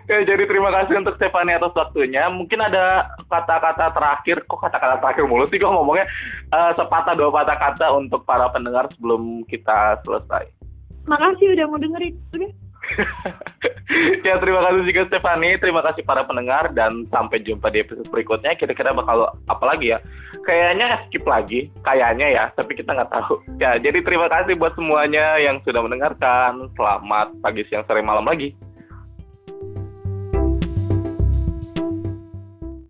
Ya, 0.07 0.23
jadi 0.23 0.47
terima 0.47 0.71
kasih 0.71 1.03
untuk 1.03 1.19
Stefani 1.19 1.51
atas 1.51 1.75
waktunya. 1.75 2.31
Mungkin 2.31 2.63
ada 2.63 3.11
kata-kata 3.27 3.91
terakhir. 3.91 4.39
Kok 4.47 4.63
kata-kata 4.63 5.03
terakhir 5.03 5.27
mulu 5.27 5.43
sih? 5.51 5.59
Kok 5.59 5.67
ngomongnya 5.75 6.07
uh, 6.55 6.71
sepatah 6.79 7.11
dua 7.19 7.27
patah 7.27 7.59
kata 7.59 7.91
untuk 7.91 8.23
para 8.23 8.47
pendengar 8.55 8.87
sebelum 8.95 9.43
kita 9.51 9.99
selesai? 10.07 10.47
Makasih 11.11 11.59
udah 11.59 11.65
mau 11.67 11.79
dengerin. 11.83 12.15
Udah 12.31 12.51
ya 14.27 14.35
terima 14.39 14.63
kasih 14.63 14.83
juga 14.87 15.01
Stefani, 15.07 15.59
terima 15.59 15.81
kasih 15.83 16.03
para 16.03 16.23
pendengar 16.27 16.71
dan 16.75 17.07
sampai 17.11 17.43
jumpa 17.43 17.71
di 17.71 17.83
episode 17.83 18.07
berikutnya. 18.11 18.55
Kira-kira 18.55 18.95
bakal 18.95 19.31
apa 19.47 19.63
lagi 19.65 19.95
ya? 19.95 19.99
Kayaknya 20.43 21.03
skip 21.07 21.23
lagi, 21.27 21.67
kayaknya 21.83 22.27
ya, 22.31 22.43
tapi 22.55 22.75
kita 22.75 22.95
nggak 22.95 23.11
tahu. 23.11 23.43
Ya, 23.59 23.75
jadi 23.79 23.99
terima 24.03 24.31
kasih 24.31 24.55
buat 24.55 24.75
semuanya 24.75 25.39
yang 25.39 25.59
sudah 25.63 25.83
mendengarkan. 25.83 26.71
Selamat 26.75 27.35
pagi, 27.43 27.67
siang, 27.67 27.83
sore, 27.83 27.99
malam 27.99 28.27
lagi. 28.27 28.55